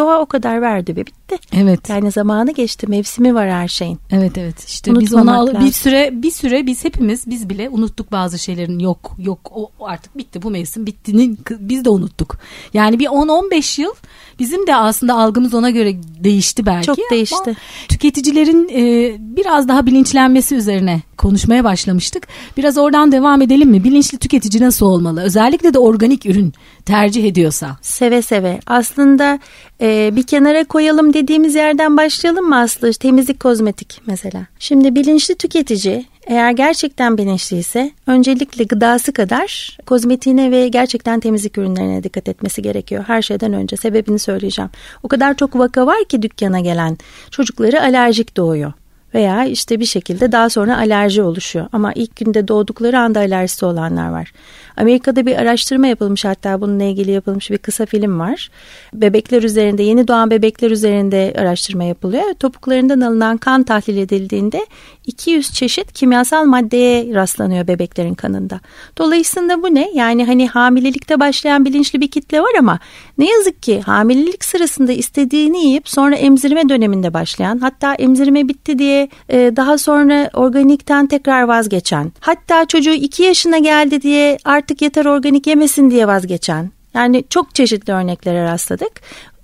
Doğa 0.01 0.19
o 0.19 0.25
kadar 0.25 0.61
verdi 0.61 0.95
ve 0.95 1.05
bitti. 1.05 1.37
Evet. 1.53 1.89
Yani 1.89 2.11
zamanı 2.11 2.51
geçti. 2.51 2.87
Mevsimi 2.87 3.35
var 3.35 3.49
her 3.49 3.67
şeyin. 3.67 3.99
Evet 4.11 4.37
evet. 4.37 4.65
İşte 4.67 4.99
biz 4.99 5.13
onu 5.13 5.39
al- 5.39 5.65
bir 5.65 5.71
süre 5.71 6.09
bir 6.13 6.31
süre 6.31 6.65
biz 6.65 6.83
hepimiz 6.83 7.27
biz 7.27 7.49
bile 7.49 7.69
unuttuk 7.69 8.11
bazı 8.11 8.39
şeylerin 8.39 8.79
yok 8.79 9.15
yok 9.19 9.51
o 9.55 9.71
artık 9.79 10.17
bitti 10.17 10.41
bu 10.41 10.51
mevsim 10.51 10.85
bittinin 10.85 11.39
biz 11.59 11.85
de 11.85 11.89
unuttuk. 11.89 12.37
Yani 12.73 12.99
bir 12.99 13.05
10-15 13.05 13.81
yıl 13.81 13.91
bizim 14.39 14.67
de 14.67 14.75
aslında 14.75 15.15
algımız 15.15 15.53
ona 15.53 15.69
göre 15.69 15.93
değişti 16.23 16.65
belki. 16.65 16.85
Çok 16.85 16.97
değişti. 17.11 17.55
tüketicilerin 17.89 18.69
e, 18.73 19.15
biraz 19.19 19.67
daha 19.67 19.85
bilinçlenmesi 19.85 20.55
üzerine 20.55 21.01
konuşmaya 21.17 21.63
başlamıştık. 21.63 22.27
Biraz 22.57 22.77
oradan 22.77 23.11
devam 23.11 23.41
edelim 23.41 23.69
mi? 23.69 23.83
Bilinçli 23.83 24.17
tüketici 24.17 24.63
nasıl 24.63 24.85
olmalı? 24.85 25.21
Özellikle 25.21 25.73
de 25.73 25.79
organik 25.79 26.25
ürün 26.25 26.53
tercih 26.85 27.25
ediyorsa. 27.25 27.77
Seve 27.81 28.21
seve. 28.21 28.59
Aslında 28.67 29.39
e, 29.81 30.15
bir 30.15 30.23
kenara 30.23 30.63
koyalım 30.63 31.13
dediğimiz 31.13 31.55
yerden 31.55 31.97
başlayalım 31.97 32.49
mı 32.49 32.57
Aslı? 32.57 32.93
Temizlik 32.93 33.39
kozmetik 33.39 34.01
mesela. 34.05 34.47
Şimdi 34.59 34.95
bilinçli 34.95 35.35
tüketici 35.35 36.05
Eğer 36.27 36.51
gerçekten 36.51 37.17
bilinçliyse 37.17 37.91
öncelikle 38.07 38.63
gıdası 38.63 39.13
kadar 39.13 39.77
kozmetiğine 39.85 40.51
ve 40.51 40.67
gerçekten 40.67 41.19
temizlik 41.19 41.57
ürünlerine 41.57 42.03
dikkat 42.03 42.29
etmesi 42.29 42.61
gerekiyor. 42.61 43.03
Her 43.07 43.21
şeyden 43.21 43.53
önce 43.53 43.77
sebebini 43.77 44.19
söyleyeceğim. 44.19 44.71
O 45.03 45.07
kadar 45.07 45.33
çok 45.33 45.57
vaka 45.57 45.87
var 45.87 46.03
ki 46.03 46.21
dükkana 46.21 46.59
gelen 46.59 46.97
çocukları 47.31 47.81
alerjik 47.81 48.37
doğuyor 48.37 48.73
veya 49.15 49.45
işte 49.45 49.79
bir 49.79 49.85
şekilde 49.85 50.31
daha 50.31 50.49
sonra 50.49 50.77
alerji 50.77 51.21
oluşuyor. 51.21 51.67
Ama 51.71 51.93
ilk 51.93 52.15
günde 52.15 52.47
doğdukları 52.47 52.99
anda 52.99 53.19
alerjisi 53.19 53.65
olanlar 53.65 54.09
var. 54.09 54.33
Amerika'da 54.77 55.25
bir 55.25 55.35
araştırma 55.35 55.87
yapılmış 55.87 56.25
hatta 56.25 56.61
bununla 56.61 56.83
ilgili 56.83 57.11
yapılmış 57.11 57.51
bir 57.51 57.57
kısa 57.57 57.85
film 57.85 58.19
var. 58.19 58.49
Bebekler 58.93 59.43
üzerinde 59.43 59.83
yeni 59.83 60.07
doğan 60.07 60.31
bebekler 60.31 60.71
üzerinde 60.71 61.33
araştırma 61.37 61.83
yapılıyor. 61.83 62.33
Topuklarından 62.39 63.01
alınan 63.01 63.37
kan 63.37 63.63
tahlil 63.63 63.97
edildiğinde 63.97 64.65
200 65.05 65.53
çeşit 65.53 65.93
kimyasal 65.93 66.45
maddeye 66.45 67.15
rastlanıyor 67.15 67.67
bebeklerin 67.67 68.13
kanında. 68.13 68.59
Dolayısıyla 68.97 69.63
bu 69.63 69.75
ne? 69.75 69.91
Yani 69.93 70.25
hani 70.25 70.47
hamilelikte 70.47 71.19
başlayan 71.19 71.65
bilinçli 71.65 72.01
bir 72.01 72.11
kitle 72.11 72.41
var 72.41 72.51
ama 72.59 72.79
ne 73.17 73.29
yazık 73.29 73.63
ki 73.63 73.81
hamilelik 73.81 74.45
sırasında 74.45 74.91
istediğini 74.91 75.65
yiyip 75.65 75.89
sonra 75.89 76.15
emzirme 76.15 76.69
döneminde 76.69 77.13
başlayan 77.13 77.57
hatta 77.57 77.93
emzirme 77.93 78.47
bitti 78.47 78.79
diye 78.79 79.09
e, 79.29 79.37
daha 79.55 79.77
sonra 79.77 80.29
organikten 80.33 81.07
tekrar 81.07 81.43
vazgeçen 81.43 82.11
hatta 82.19 82.65
çocuğu 82.65 82.93
2 82.93 83.23
yaşına 83.23 83.57
geldi 83.57 84.01
diye 84.01 84.37
artık 84.45 84.81
yeter 84.81 85.05
organik 85.05 85.47
yemesin 85.47 85.91
diye 85.91 86.07
vazgeçen 86.07 86.71
yani 86.93 87.23
çok 87.29 87.55
çeşitli 87.55 87.93
örneklere 87.93 88.43
rastladık. 88.43 88.91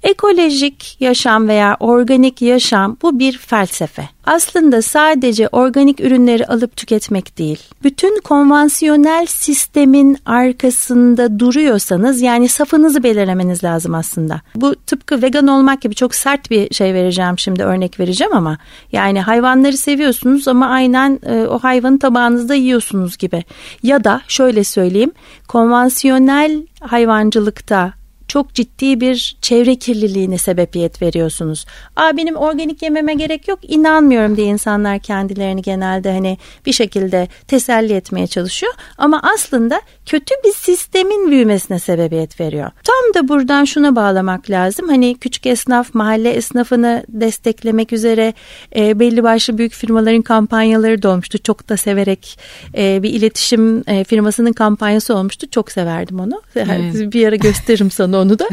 Ekolojik 0.07 0.97
yaşam 0.99 1.47
veya 1.47 1.77
organik 1.79 2.41
yaşam 2.41 2.97
bu 3.01 3.19
bir 3.19 3.37
felsefe. 3.37 4.09
Aslında 4.25 4.81
sadece 4.81 5.47
organik 5.47 5.99
ürünleri 5.99 6.45
alıp 6.47 6.75
tüketmek 6.75 7.37
değil. 7.37 7.59
Bütün 7.83 8.21
konvansiyonel 8.21 9.25
sistemin 9.25 10.17
arkasında 10.25 11.39
duruyorsanız 11.39 12.21
yani 12.21 12.47
safınızı 12.47 13.03
belirlemeniz 13.03 13.63
lazım 13.63 13.95
aslında. 13.95 14.41
Bu 14.55 14.75
tıpkı 14.75 15.21
vegan 15.21 15.47
olmak 15.47 15.81
gibi 15.81 15.95
çok 15.95 16.15
sert 16.15 16.51
bir 16.51 16.73
şey 16.73 16.93
vereceğim 16.93 17.39
şimdi 17.39 17.63
örnek 17.63 17.99
vereceğim 17.99 18.33
ama 18.33 18.57
yani 18.91 19.21
hayvanları 19.21 19.77
seviyorsunuz 19.77 20.47
ama 20.47 20.67
aynen 20.67 21.19
e, 21.25 21.47
o 21.47 21.59
hayvanı 21.59 21.99
tabağınızda 21.99 22.55
yiyorsunuz 22.55 23.17
gibi. 23.17 23.43
Ya 23.83 24.03
da 24.03 24.21
şöyle 24.27 24.63
söyleyeyim 24.63 25.11
konvansiyonel 25.47 26.67
hayvancılıkta 26.81 27.93
çok 28.27 28.53
ciddi 28.53 29.01
bir 29.01 29.37
çevre 29.41 29.75
kirliliğine 29.75 30.37
sebebiyet 30.37 31.01
veriyorsunuz. 31.01 31.65
Aa 31.95 32.17
benim 32.17 32.35
organik 32.35 32.81
yememe 32.81 33.13
gerek 33.13 33.47
yok 33.47 33.59
inanmıyorum 33.61 34.37
diye 34.37 34.47
insanlar 34.47 34.99
kendilerini 34.99 35.61
genelde 35.61 36.11
hani 36.11 36.37
bir 36.65 36.73
şekilde 36.73 37.27
teselli 37.47 37.93
etmeye 37.93 38.27
çalışıyor. 38.27 38.73
Ama 38.97 39.21
aslında 39.33 39.81
kötü 40.07 40.35
bir 40.45 40.51
sistemin 40.51 41.31
büyümesine 41.31 41.79
sebebiyet 41.79 42.39
veriyor. 42.39 42.71
Tam 42.83 43.13
da 43.13 43.27
buradan 43.27 43.65
şuna 43.65 43.95
bağlamak 43.95 44.49
lazım. 44.49 44.87
Hani 44.89 45.17
küçük 45.17 45.45
esnaf 45.45 45.93
mahalle 45.93 46.29
esnafını 46.29 47.05
desteklemek 47.09 47.93
üzere 47.93 48.33
e, 48.75 48.99
belli 48.99 49.23
başlı 49.23 49.57
büyük 49.57 49.73
firmaların 49.73 50.21
kampanyaları 50.21 51.01
da 51.01 51.09
olmuştu. 51.09 51.37
Çok 51.37 51.69
da 51.69 51.77
severek 51.77 52.39
e, 52.77 53.03
bir 53.03 53.09
iletişim 53.09 53.83
e, 53.87 54.03
firmasının 54.03 54.53
kampanyası 54.53 55.15
olmuştu. 55.15 55.47
Çok 55.51 55.71
severdim 55.71 56.19
onu. 56.19 56.41
Evet. 56.55 56.93
Bir 57.13 57.27
ara 57.27 57.35
gösteririm 57.35 57.91
sana 57.91 58.17
onu 58.17 58.39
da. 58.39 58.47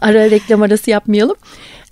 Ara 0.00 0.30
reklam 0.30 0.62
arası 0.62 0.90
yapmayalım. 0.90 1.36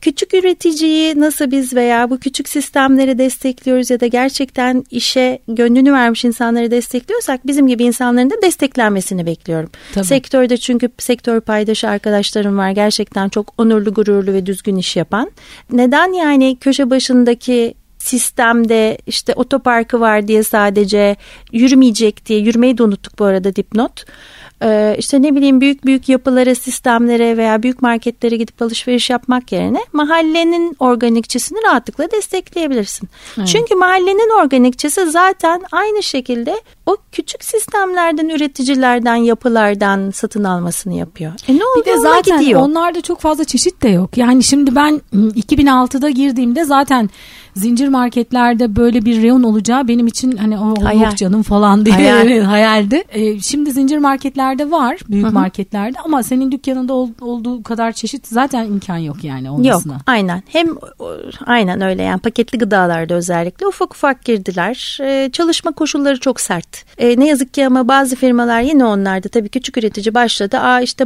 Küçük 0.00 0.34
üreticiyi 0.34 1.20
nasıl 1.20 1.50
biz 1.50 1.74
veya 1.74 2.10
bu 2.10 2.18
küçük 2.18 2.48
sistemleri 2.48 3.18
destekliyoruz 3.18 3.90
ya 3.90 4.00
da 4.00 4.06
gerçekten 4.06 4.84
işe 4.90 5.38
gönlünü 5.48 5.92
vermiş 5.92 6.24
insanları 6.24 6.70
destekliyorsak 6.70 7.46
bizim 7.46 7.66
gibi 7.66 7.84
insanların 7.84 8.30
da 8.30 8.42
desteklenmesini 8.42 9.26
bekliyorum. 9.26 9.70
Tabii. 9.94 10.04
Sektörde 10.04 10.56
çünkü 10.56 10.88
sektör 10.98 11.40
paydaşı 11.40 11.88
arkadaşlarım 11.88 12.58
var 12.58 12.70
gerçekten 12.70 13.28
çok 13.28 13.54
onurlu, 13.58 13.94
gururlu 13.94 14.32
ve 14.32 14.46
düzgün 14.46 14.76
iş 14.76 14.96
yapan. 14.96 15.30
Neden 15.72 16.12
yani 16.12 16.56
köşe 16.60 16.90
başındaki 16.90 17.74
sistemde 17.98 18.98
işte 19.06 19.32
otoparkı 19.36 20.00
var 20.00 20.28
diye 20.28 20.42
sadece 20.42 21.16
yürümeyecek 21.52 22.26
diye 22.26 22.38
yürümeyi 22.38 22.78
de 22.78 22.82
unuttuk 22.82 23.18
bu 23.18 23.24
arada 23.24 23.56
dipnot 23.56 24.04
e, 24.62 24.96
işte 24.98 25.22
ne 25.22 25.34
bileyim 25.34 25.60
büyük 25.60 25.84
büyük 25.84 26.08
yapılara, 26.08 26.54
sistemlere 26.54 27.36
veya 27.36 27.62
büyük 27.62 27.82
marketlere 27.82 28.36
gidip 28.36 28.62
alışveriş 28.62 29.10
yapmak 29.10 29.52
yerine 29.52 29.80
mahallenin 29.92 30.76
organikçisini 30.78 31.58
rahatlıkla 31.64 32.10
destekleyebilirsin. 32.10 33.08
Evet. 33.38 33.48
Çünkü 33.48 33.74
mahallenin 33.74 34.44
organikçisi 34.44 35.10
zaten 35.10 35.62
aynı 35.72 36.02
şekilde 36.02 36.60
o 36.86 36.96
küçük 37.12 37.44
sistemlerden, 37.44 38.28
üreticilerden, 38.28 39.16
yapılardan 39.16 40.10
satın 40.10 40.44
almasını 40.44 40.94
yapıyor. 40.94 41.32
E 41.48 41.58
ne 41.58 41.64
oldu? 41.64 41.80
Bir 41.80 41.92
de 41.92 41.98
zaten 41.98 42.40
gidiyor. 42.40 42.60
onlarda 42.60 43.00
çok 43.00 43.20
fazla 43.20 43.44
çeşit 43.44 43.82
de 43.82 43.88
yok. 43.88 44.16
Yani 44.16 44.44
şimdi 44.44 44.74
ben 44.74 45.00
2006'da 45.14 46.10
girdiğimde 46.10 46.64
zaten 46.64 47.10
zincir 47.58 47.88
marketlerde 47.88 48.76
böyle 48.76 49.04
bir 49.04 49.22
reyon 49.22 49.42
olacağı 49.42 49.88
benim 49.88 50.06
için 50.06 50.36
hani 50.36 50.58
o 50.58 50.84
Hayal. 50.84 51.16
canım 51.16 51.42
falan 51.42 51.86
diye 51.86 51.94
Hayal. 51.94 52.42
hayaldi. 52.42 53.04
E, 53.08 53.40
şimdi 53.40 53.70
zincir 53.70 53.98
marketlerde 53.98 54.70
var 54.70 54.98
büyük 55.08 55.26
Hı-hı. 55.26 55.34
marketlerde 55.34 55.98
ama 56.04 56.22
senin 56.22 56.52
dükkanında 56.52 56.92
ol, 56.92 57.08
olduğu 57.20 57.62
kadar 57.62 57.92
çeşit 57.92 58.26
zaten 58.26 58.64
imkan 58.64 58.96
yok 58.96 59.24
yani 59.24 59.50
olmasına. 59.50 59.92
Yok 59.92 60.02
aynen 60.06 60.42
hem 60.48 60.68
aynen 61.46 61.80
öyle 61.80 62.02
yani 62.02 62.20
paketli 62.20 62.58
gıdalarda 62.58 63.14
özellikle 63.14 63.66
ufak 63.66 63.94
ufak 63.94 64.24
girdiler. 64.24 64.98
E, 65.02 65.30
çalışma 65.32 65.72
koşulları 65.72 66.20
çok 66.20 66.40
sert. 66.40 66.84
E, 66.98 67.20
ne 67.20 67.26
yazık 67.26 67.54
ki 67.54 67.66
ama 67.66 67.88
bazı 67.88 68.16
firmalar 68.16 68.60
yine 68.60 68.84
onlarda 68.84 69.28
tabii 69.28 69.48
küçük 69.48 69.78
üretici 69.78 70.14
başladı. 70.14 70.58
Aa 70.58 70.80
işte 70.80 71.04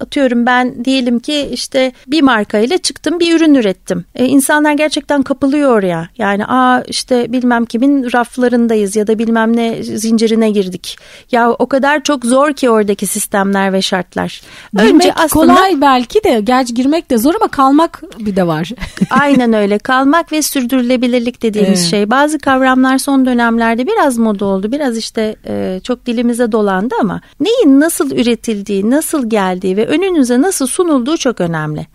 atıyorum 0.00 0.46
ben 0.46 0.84
diyelim 0.84 1.18
ki 1.18 1.48
işte 1.52 1.92
bir 2.06 2.22
markayla 2.22 2.78
çıktım 2.78 3.20
bir 3.20 3.36
ürün 3.36 3.54
ürettim. 3.54 4.04
E, 4.14 4.26
insanlar 4.26 4.72
gerçekten 4.72 5.22
kapılıyor 5.22 5.79
oraya. 5.80 6.08
Yani 6.18 6.46
aa 6.46 6.82
işte 6.82 7.32
bilmem 7.32 7.64
kimin 7.64 8.12
raflarındayız 8.12 8.96
ya 8.96 9.06
da 9.06 9.18
bilmem 9.18 9.56
ne 9.56 9.82
zincirine 9.82 10.50
girdik. 10.50 10.98
Ya 11.32 11.50
o 11.50 11.66
kadar 11.66 12.02
çok 12.02 12.24
zor 12.24 12.52
ki 12.52 12.70
oradaki 12.70 13.06
sistemler 13.06 13.72
ve 13.72 13.82
şartlar. 13.82 14.40
Girmek 14.76 14.94
Önce 14.94 15.12
aslında 15.14 15.54
kolay 15.54 15.80
belki 15.80 16.24
de 16.24 16.40
gerçi 16.40 16.74
girmek 16.74 17.10
de 17.10 17.18
zor 17.18 17.34
ama 17.34 17.48
kalmak 17.48 18.02
bir 18.18 18.36
de 18.36 18.46
var. 18.46 18.70
aynen 19.10 19.52
öyle 19.52 19.78
kalmak 19.78 20.32
ve 20.32 20.42
sürdürülebilirlik 20.42 21.42
dediğimiz 21.42 21.80
evet. 21.80 21.90
şey. 21.90 22.10
Bazı 22.10 22.38
kavramlar 22.38 22.98
son 22.98 23.26
dönemlerde 23.26 23.86
biraz 23.86 24.18
moda 24.18 24.44
oldu. 24.44 24.72
Biraz 24.72 24.96
işte 24.96 25.36
e, 25.46 25.80
çok 25.84 26.06
dilimize 26.06 26.52
dolandı 26.52 26.94
ama 27.00 27.20
neyin 27.40 27.80
nasıl 27.80 28.10
üretildiği, 28.10 28.90
nasıl 28.90 29.30
geldiği 29.30 29.76
ve 29.76 29.86
önünüze 29.86 30.42
nasıl 30.42 30.66
sunulduğu 30.66 31.16
çok 31.16 31.40
önemli. 31.40 31.86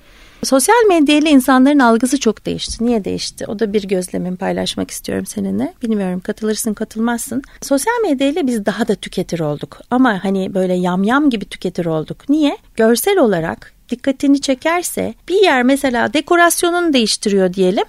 Sosyal 0.45 0.85
medyayla 0.87 1.29
insanların 1.29 1.79
algısı 1.79 2.19
çok 2.19 2.45
değişti. 2.45 2.85
Niye 2.85 3.05
değişti? 3.05 3.45
O 3.47 3.59
da 3.59 3.73
bir 3.73 3.83
gözlemimi 3.83 4.37
paylaşmak 4.37 4.91
istiyorum 4.91 5.25
seninle. 5.25 5.73
Bilmiyorum 5.81 6.19
katılırsın 6.19 6.73
katılmazsın. 6.73 7.41
Sosyal 7.61 8.01
medyayla 8.03 8.47
biz 8.47 8.65
daha 8.65 8.87
da 8.87 8.95
tüketir 8.95 9.39
olduk. 9.39 9.79
Ama 9.91 10.23
hani 10.23 10.53
böyle 10.53 10.73
yamyam 10.73 11.29
gibi 11.29 11.45
tüketir 11.45 11.85
olduk. 11.85 12.29
Niye? 12.29 12.57
Görsel 12.75 13.17
olarak 13.17 13.73
dikkatini 13.89 14.41
çekerse 14.41 15.13
bir 15.29 15.43
yer 15.43 15.63
mesela 15.63 16.13
dekorasyonunu 16.13 16.93
değiştiriyor 16.93 17.53
diyelim 17.53 17.85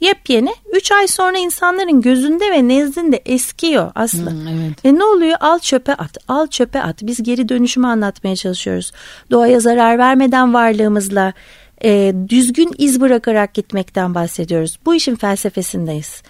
yepyeni 0.00 0.50
3 0.72 0.92
ay 0.92 1.06
sonra 1.06 1.38
insanların 1.38 2.00
gözünde 2.00 2.50
ve 2.50 2.68
nezdinde 2.68 3.16
eskiyor 3.16 3.92
aslında. 3.94 4.30
Hmm, 4.30 4.48
evet. 4.48 4.84
Ve 4.84 4.94
ne 4.94 5.04
oluyor? 5.04 5.36
Al 5.40 5.58
çöpe 5.58 5.94
at, 5.94 6.18
al 6.28 6.46
çöpe 6.46 6.82
at. 6.82 6.96
Biz 7.02 7.22
geri 7.22 7.48
dönüşümü 7.48 7.86
anlatmaya 7.86 8.36
çalışıyoruz. 8.36 8.92
Doğaya 9.30 9.60
zarar 9.60 9.98
vermeden 9.98 10.54
varlığımızla 10.54 11.32
e, 11.84 12.14
düzgün 12.28 12.72
iz 12.78 13.00
bırakarak 13.00 13.54
gitmekten 13.54 14.14
bahsediyoruz. 14.14 14.78
Bu 14.86 14.94
işin 14.94 15.14
felsefesindeyiz. 15.14 16.22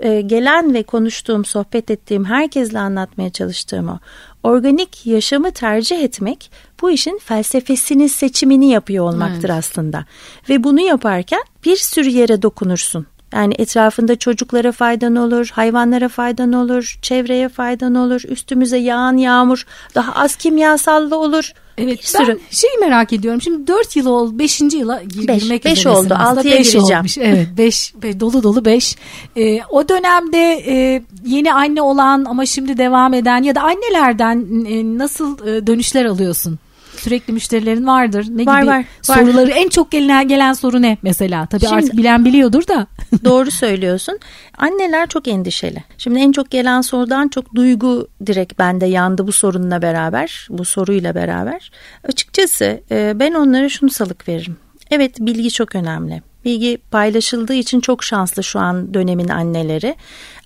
E, 0.00 0.20
gelen 0.20 0.74
ve 0.74 0.82
konuştuğum, 0.82 1.44
sohbet 1.44 1.90
ettiğim, 1.90 2.24
herkesle 2.24 2.78
anlatmaya 2.78 3.30
çalıştığım 3.30 3.88
o 3.88 3.98
organik 4.42 5.06
yaşamı 5.06 5.50
tercih 5.50 6.02
etmek 6.02 6.50
bu 6.80 6.90
işin 6.90 7.18
felsefesinin 7.18 8.06
seçimini 8.06 8.70
yapıyor 8.70 9.04
olmaktır 9.04 9.48
evet. 9.48 9.58
aslında. 9.58 10.04
Ve 10.48 10.64
bunu 10.64 10.80
yaparken 10.80 11.42
bir 11.64 11.76
sürü 11.76 12.08
yere 12.08 12.42
dokunursun. 12.42 13.06
Yani 13.34 13.54
etrafında 13.58 14.16
çocuklara 14.16 14.72
faydan 14.72 15.16
olur, 15.16 15.50
hayvanlara 15.52 16.08
faydan 16.08 16.52
olur, 16.52 16.98
çevreye 17.02 17.48
faydan 17.48 17.94
olur, 17.94 18.20
üstümüze 18.28 18.76
yağan 18.76 19.16
yağmur 19.16 19.66
daha 19.94 20.12
az 20.12 20.36
kimyasallı 20.36 21.18
olur. 21.18 21.52
Evet 21.78 21.98
bir 21.98 22.18
ben 22.18 22.24
sürü. 22.24 22.38
şeyi 22.50 22.78
merak 22.80 23.12
ediyorum. 23.12 23.42
Şimdi 23.42 23.66
4 23.66 23.96
yıl 23.96 24.06
oldu 24.06 24.38
5. 24.38 24.60
yıla 24.60 25.02
girmek 25.02 25.64
5 25.64 25.86
oldu 25.86 26.14
6'ya 26.14 26.56
gireceğim. 26.56 26.98
Olmuş. 26.98 27.18
Evet 27.18 27.48
5 27.56 27.94
dolu 28.20 28.42
dolu 28.42 28.64
5. 28.64 28.96
Ee, 29.36 29.60
o 29.70 29.88
dönemde 29.88 30.62
e, 30.66 31.02
yeni 31.26 31.54
anne 31.54 31.82
olan 31.82 32.24
ama 32.24 32.46
şimdi 32.46 32.78
devam 32.78 33.14
eden 33.14 33.42
ya 33.42 33.54
da 33.54 33.60
annelerden 33.62 34.64
e, 34.64 34.98
nasıl 34.98 35.46
e, 35.46 35.66
dönüşler 35.66 36.04
alıyorsun? 36.04 36.58
Sürekli 37.00 37.32
müşterilerin 37.32 37.86
vardır. 37.86 38.26
Ne 38.30 38.46
var, 38.46 38.60
gibi 38.60 38.70
var, 38.70 38.84
soruları 39.02 39.50
var. 39.50 39.56
en 39.56 39.68
çok 39.68 39.90
gelen 39.90 40.28
gelen 40.28 40.52
soru 40.52 40.82
ne 40.82 40.96
mesela? 41.02 41.46
Tabii 41.46 41.60
Şimdi, 41.60 41.74
artık 41.74 41.96
bilen 41.96 42.24
biliyordur 42.24 42.66
da. 42.68 42.86
doğru 43.24 43.50
söylüyorsun. 43.50 44.18
Anneler 44.58 45.06
çok 45.06 45.28
endişeli. 45.28 45.84
Şimdi 45.98 46.18
en 46.18 46.32
çok 46.32 46.50
gelen 46.50 46.80
sorudan 46.80 47.28
çok 47.28 47.54
duygu 47.54 48.08
direkt 48.26 48.58
bende 48.58 48.86
yandı 48.86 49.26
bu 49.26 49.32
sorunla 49.32 49.82
beraber, 49.82 50.46
bu 50.50 50.64
soruyla 50.64 51.14
beraber. 51.14 51.70
Açıkçası 52.08 52.80
e, 52.90 53.12
ben 53.14 53.34
onlara 53.34 53.68
şunu 53.68 53.90
salık 53.90 54.28
veririm. 54.28 54.56
Evet 54.90 55.20
bilgi 55.20 55.50
çok 55.50 55.74
önemli. 55.74 56.22
Bilgi 56.44 56.78
paylaşıldığı 56.90 57.54
için 57.54 57.80
çok 57.80 58.04
şanslı 58.04 58.44
şu 58.44 58.60
an 58.60 58.94
dönemin 58.94 59.28
anneleri. 59.28 59.94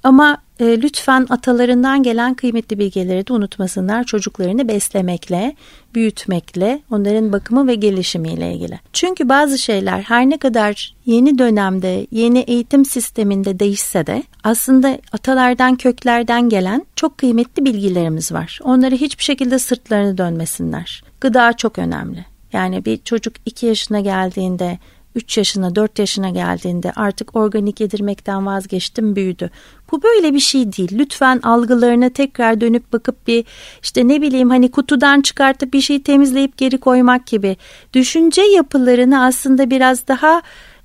Ama 0.02 0.38
e, 0.60 0.82
lütfen 0.82 1.26
atalarından 1.30 2.02
gelen 2.02 2.34
kıymetli 2.34 2.78
bilgileri 2.78 3.26
de 3.26 3.32
unutmasınlar 3.32 4.04
çocuklarını 4.04 4.68
beslemekle, 4.68 5.56
büyütmekle, 5.94 6.82
onların 6.90 7.32
bakımı 7.32 7.66
ve 7.66 7.74
gelişimiyle 7.74 8.54
ilgili. 8.54 8.80
Çünkü 8.92 9.28
bazı 9.28 9.58
şeyler 9.58 10.00
her 10.02 10.30
ne 10.30 10.38
kadar 10.38 10.94
yeni 11.06 11.38
dönemde, 11.38 12.06
yeni 12.10 12.38
eğitim 12.38 12.84
sisteminde 12.84 13.58
değişse 13.58 14.06
de 14.06 14.22
aslında 14.44 14.98
atalardan, 15.12 15.76
köklerden 15.76 16.48
gelen 16.48 16.86
çok 16.96 17.18
kıymetli 17.18 17.64
bilgilerimiz 17.64 18.32
var. 18.32 18.60
Onları 18.62 18.94
hiçbir 18.94 19.24
şekilde 19.24 19.58
sırtlarını 19.58 20.18
dönmesinler. 20.18 21.04
Gıda 21.20 21.52
çok 21.52 21.78
önemli. 21.78 22.24
Yani 22.52 22.84
bir 22.84 22.96
çocuk 22.96 23.34
2 23.46 23.66
yaşına 23.66 24.00
geldiğinde 24.00 24.78
3 25.18 25.38
yaşına 25.38 25.74
4 25.74 25.98
yaşına 25.98 26.30
geldiğinde 26.30 26.92
artık 26.96 27.36
organik 27.36 27.80
yedirmekten 27.80 28.46
vazgeçtim 28.46 29.16
büyüdü. 29.16 29.50
Bu 29.90 30.02
böyle 30.02 30.34
bir 30.34 30.40
şey 30.40 30.72
değil. 30.72 30.88
Lütfen 30.92 31.40
algılarına 31.42 32.10
tekrar 32.10 32.60
dönüp 32.60 32.92
bakıp 32.92 33.26
bir 33.26 33.44
işte 33.82 34.08
ne 34.08 34.22
bileyim 34.22 34.50
hani 34.50 34.70
kutudan 34.70 35.20
çıkartıp 35.20 35.72
bir 35.72 35.80
şey 35.80 36.02
temizleyip 36.02 36.56
geri 36.56 36.78
koymak 36.78 37.26
gibi 37.26 37.56
düşünce 37.92 38.42
yapılarını 38.42 39.24
aslında 39.24 39.70
biraz 39.70 40.08
daha 40.08 40.42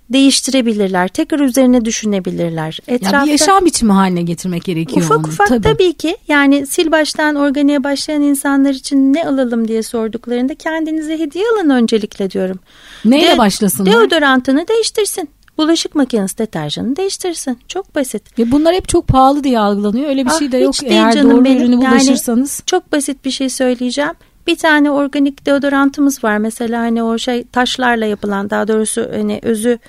değiştirebilirler. 0.09 1.07
Tekrar 1.07 1.39
üzerine 1.39 1.85
düşünebilirler. 1.85 2.79
Etrafta, 2.87 3.17
ya 3.17 3.25
bir 3.25 3.31
yaşam 3.31 3.65
biçimi 3.65 3.91
haline 3.91 4.21
getirmek 4.21 4.63
gerekiyor 4.63 5.05
ufak 5.05 5.17
onu. 5.17 5.27
Ufak 5.27 5.47
tabii. 5.47 5.61
tabii 5.61 5.93
ki 5.93 6.17
yani 6.27 6.65
sil 6.73 6.87
baştan 6.91 7.35
organiğe 7.35 7.83
başlayan 7.83 8.21
insanlar 8.21 8.73
için 8.73 9.13
ne 9.13 9.25
alalım 9.25 9.67
diye 9.67 9.83
sorduklarında 9.83 10.55
kendinize 10.55 11.19
hediye 11.19 11.45
alın 11.53 11.69
öncelikle 11.69 12.31
diyorum. 12.31 12.59
Neyle 13.05 13.27
De, 13.27 13.37
başlasınlar? 13.37 13.93
Deodorantını 13.93 14.67
değiştirsin. 14.67 15.29
Bulaşık 15.57 15.95
makinesi 15.95 16.37
deterjanı 16.37 16.95
değiştirsin. 16.95 17.59
Çok 17.67 17.95
basit. 17.95 18.39
Ve 18.39 18.51
bunlar 18.51 18.75
hep 18.75 18.89
çok 18.89 19.07
pahalı 19.07 19.43
diye 19.43 19.59
algılanıyor. 19.59 20.09
Öyle 20.09 20.25
bir 20.25 20.31
ah, 20.31 20.39
şey 20.39 20.51
de 20.51 20.57
yok. 20.57 20.75
Eğer 20.83 21.13
canım 21.13 21.31
doğru 21.31 21.45
benim. 21.45 21.61
ürünü 21.61 21.77
bulaşırsanız. 21.77 22.53
Yani 22.59 22.65
çok 22.65 22.91
basit 22.91 23.25
bir 23.25 23.31
şey 23.31 23.49
söyleyeceğim. 23.49 24.13
Bir 24.47 24.55
tane 24.55 24.91
organik 24.91 25.45
deodorantımız 25.45 26.23
var 26.23 26.37
mesela 26.37 26.81
hani 26.81 27.03
o 27.03 27.17
şey 27.17 27.43
taşlarla 27.43 28.05
yapılan 28.05 28.49
daha 28.49 28.67
doğrusu 28.67 29.09
hani 29.13 29.39
özü 29.43 29.79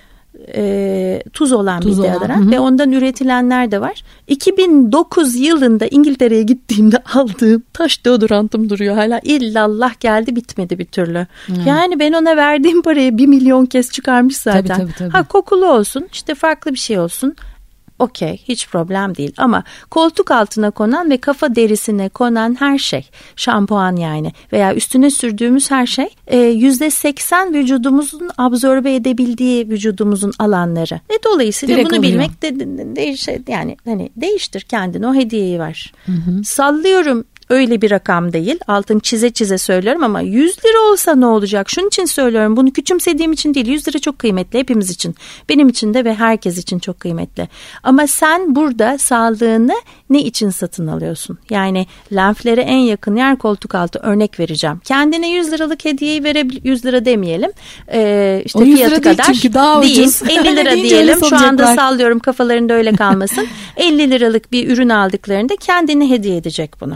e, 0.54 1.22
tuz 1.32 1.52
olan 1.52 1.80
tuz 1.80 1.98
bir 1.98 2.02
deodorant 2.02 2.50
ve 2.50 2.60
ondan 2.60 2.92
üretilenler 2.92 3.70
de 3.70 3.80
var. 3.80 4.02
2009 4.28 5.36
yılında 5.36 5.86
İngiltere'ye 5.86 6.42
gittiğimde 6.42 6.96
aldığım 7.14 7.62
taş 7.72 8.04
deodorantım 8.04 8.70
duruyor 8.70 8.94
hala. 8.94 9.20
İllallah 9.22 10.00
geldi 10.00 10.36
bitmedi 10.36 10.78
bir 10.78 10.84
türlü. 10.84 11.26
Hı. 11.46 11.52
Yani 11.66 11.98
ben 11.98 12.12
ona 12.12 12.36
verdiğim 12.36 12.82
parayı 12.82 13.18
bir 13.18 13.26
milyon 13.26 13.66
kez 13.66 13.90
çıkarmış 13.90 14.36
zaten. 14.36 14.64
Tabii, 14.64 14.78
tabii, 14.78 14.92
tabii. 14.98 15.10
Ha 15.10 15.22
kokulu 15.22 15.66
olsun 15.66 16.08
işte 16.12 16.34
farklı 16.34 16.72
bir 16.72 16.78
şey 16.78 16.98
olsun 16.98 17.36
okey 18.04 18.40
hiç 18.48 18.68
problem 18.68 19.14
değil 19.14 19.32
ama 19.36 19.64
koltuk 19.90 20.30
altına 20.30 20.70
konan 20.70 21.10
ve 21.10 21.16
kafa 21.16 21.54
derisine 21.54 22.08
konan 22.08 22.56
her 22.58 22.78
şey 22.78 23.10
şampuan 23.36 23.96
yani 23.96 24.32
veya 24.52 24.74
üstüne 24.74 25.10
sürdüğümüz 25.10 25.70
her 25.70 25.86
şey 25.86 26.08
e, 26.26 26.38
yüzde 26.38 26.90
seksen 26.90 27.54
vücudumuzun 27.54 28.30
absorbe 28.38 28.94
edebildiği 28.94 29.68
vücudumuzun 29.68 30.32
alanları. 30.38 30.94
Ve 31.10 31.14
dolayısıyla 31.24 31.76
Direkt 31.76 31.90
bunu 31.90 31.98
oluyor. 31.98 32.12
bilmek 32.12 32.42
de, 32.42 32.60
de, 32.60 32.96
de, 32.96 33.52
yani 33.52 33.76
hani 33.84 34.10
değiştir 34.16 34.60
kendini 34.60 35.06
o 35.06 35.14
hediyeyi 35.14 35.58
var. 35.58 35.92
Hı 36.06 36.12
hı. 36.12 36.44
Sallıyorum 36.44 37.24
öyle 37.50 37.82
bir 37.82 37.90
rakam 37.90 38.32
değil. 38.32 38.58
Altın 38.66 38.98
çize 38.98 39.30
çize 39.30 39.58
söylüyorum 39.58 40.02
ama 40.02 40.20
100 40.20 40.58
lira 40.64 40.92
olsa 40.92 41.14
ne 41.14 41.26
olacak? 41.26 41.70
Şunun 41.70 41.86
için 41.86 42.04
söylüyorum. 42.04 42.56
Bunu 42.56 42.72
küçümsediğim 42.72 43.32
için 43.32 43.54
değil. 43.54 43.66
100 43.66 43.88
lira 43.88 43.98
çok 43.98 44.18
kıymetli 44.18 44.58
hepimiz 44.58 44.90
için. 44.90 45.14
Benim 45.48 45.68
için 45.68 45.94
de 45.94 46.04
ve 46.04 46.14
herkes 46.14 46.58
için 46.58 46.78
çok 46.78 47.00
kıymetli. 47.00 47.48
Ama 47.82 48.06
sen 48.06 48.54
burada 48.54 48.98
sağlığını 48.98 49.74
ne 50.10 50.20
için 50.20 50.50
satın 50.50 50.86
alıyorsun? 50.86 51.38
Yani 51.50 51.86
lenflere 52.12 52.60
en 52.60 52.78
yakın 52.78 53.16
yer 53.16 53.38
koltuk 53.38 53.74
altı 53.74 53.98
örnek 53.98 54.40
vereceğim. 54.40 54.80
Kendine 54.84 55.30
100 55.30 55.52
liralık 55.52 55.84
hediyeyi 55.84 56.24
verebil 56.24 56.60
100 56.64 56.84
lira 56.84 57.04
demeyelim. 57.04 57.50
Ee, 57.92 58.42
işte 58.44 58.58
o 58.58 58.62
100 58.62 58.76
fiyatı 58.76 58.94
lira 58.94 59.00
kadar 59.00 59.24
çünkü 59.24 59.54
daha 59.54 59.82
değil. 59.82 60.00
Ucuz. 60.00 60.22
50 60.30 60.56
lira 60.56 60.72
diyelim. 60.76 61.18
Şu 61.28 61.36
anda 61.36 61.74
sallıyorum 61.74 62.18
kafalarında 62.18 62.74
öyle 62.74 62.92
kalmasın. 62.92 63.46
50 63.76 64.10
liralık 64.10 64.52
bir 64.52 64.68
ürün 64.68 64.88
aldıklarında 64.88 65.56
kendini 65.56 66.10
hediye 66.10 66.36
edecek 66.36 66.80
bunu. 66.80 66.94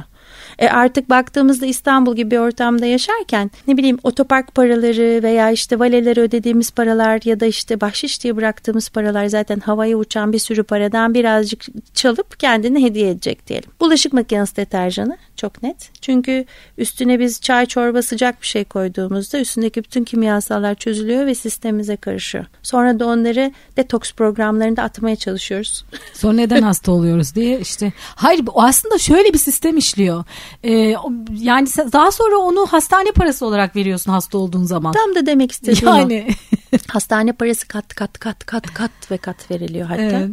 E 0.58 0.68
artık 0.68 1.10
baktığımızda 1.10 1.66
İstanbul 1.66 2.16
gibi 2.16 2.30
bir 2.30 2.38
ortamda 2.38 2.86
yaşarken 2.86 3.50
ne 3.66 3.76
bileyim 3.76 3.98
otopark 4.02 4.54
paraları 4.54 5.22
veya 5.22 5.50
işte 5.50 5.78
valelere 5.78 6.20
ödediğimiz 6.20 6.70
paralar 6.70 7.20
ya 7.24 7.40
da 7.40 7.46
işte 7.46 7.80
bahşiş 7.80 8.22
diye 8.24 8.36
bıraktığımız 8.36 8.88
paralar 8.88 9.26
zaten 9.26 9.60
havaya 9.60 9.96
uçan 9.96 10.32
bir 10.32 10.38
sürü 10.38 10.62
paradan 10.62 11.14
birazcık 11.14 11.64
çalıp 11.94 12.40
kendini 12.40 12.84
hediye 12.84 13.10
edecek 13.10 13.46
diyelim. 13.46 13.70
Bulaşık 13.80 14.12
makinesi 14.12 14.56
deterjanı 14.56 15.16
çok 15.36 15.62
net. 15.62 15.90
Çünkü 16.00 16.44
üstüne 16.78 17.20
biz 17.20 17.40
çay 17.40 17.66
çorba 17.66 18.02
sıcak 18.02 18.42
bir 18.42 18.46
şey 18.46 18.64
koyduğumuzda 18.64 19.40
üstündeki 19.40 19.84
bütün 19.84 20.04
kimyasallar 20.04 20.74
çözülüyor 20.74 21.26
ve 21.26 21.34
sistemimize 21.34 21.96
karışıyor. 21.96 22.44
Sonra 22.62 23.00
da 23.00 23.06
onları 23.06 23.52
detoks 23.76 24.12
programlarında 24.12 24.82
atmaya 24.82 25.16
çalışıyoruz. 25.16 25.84
Sonra 26.14 26.34
neden 26.34 26.62
hasta 26.62 26.92
oluyoruz 26.92 27.34
diye 27.34 27.60
işte. 27.60 27.92
Hayır 28.14 28.44
aslında 28.54 28.98
şöyle 28.98 29.32
bir 29.32 29.38
sistem 29.38 29.76
işliyor. 29.76 30.24
Ee, 30.64 30.94
yani 31.32 31.66
daha 31.92 32.10
sonra 32.10 32.36
onu 32.36 32.66
hastane 32.66 33.10
parası 33.10 33.46
olarak 33.46 33.76
veriyorsun 33.76 34.12
hasta 34.12 34.38
olduğun 34.38 34.64
zaman. 34.64 34.92
Tam 34.92 35.14
da 35.14 35.26
demek 35.26 35.52
istediğim 35.52 35.96
yani. 35.96 36.28
Hastane 36.88 37.32
parası 37.32 37.68
kat 37.68 37.94
kat 37.94 38.18
kat 38.18 38.46
kat 38.46 38.74
kat 38.74 39.10
ve 39.10 39.18
kat 39.18 39.50
veriliyor 39.50 39.86
hatta. 39.86 40.02
Evet. 40.02 40.28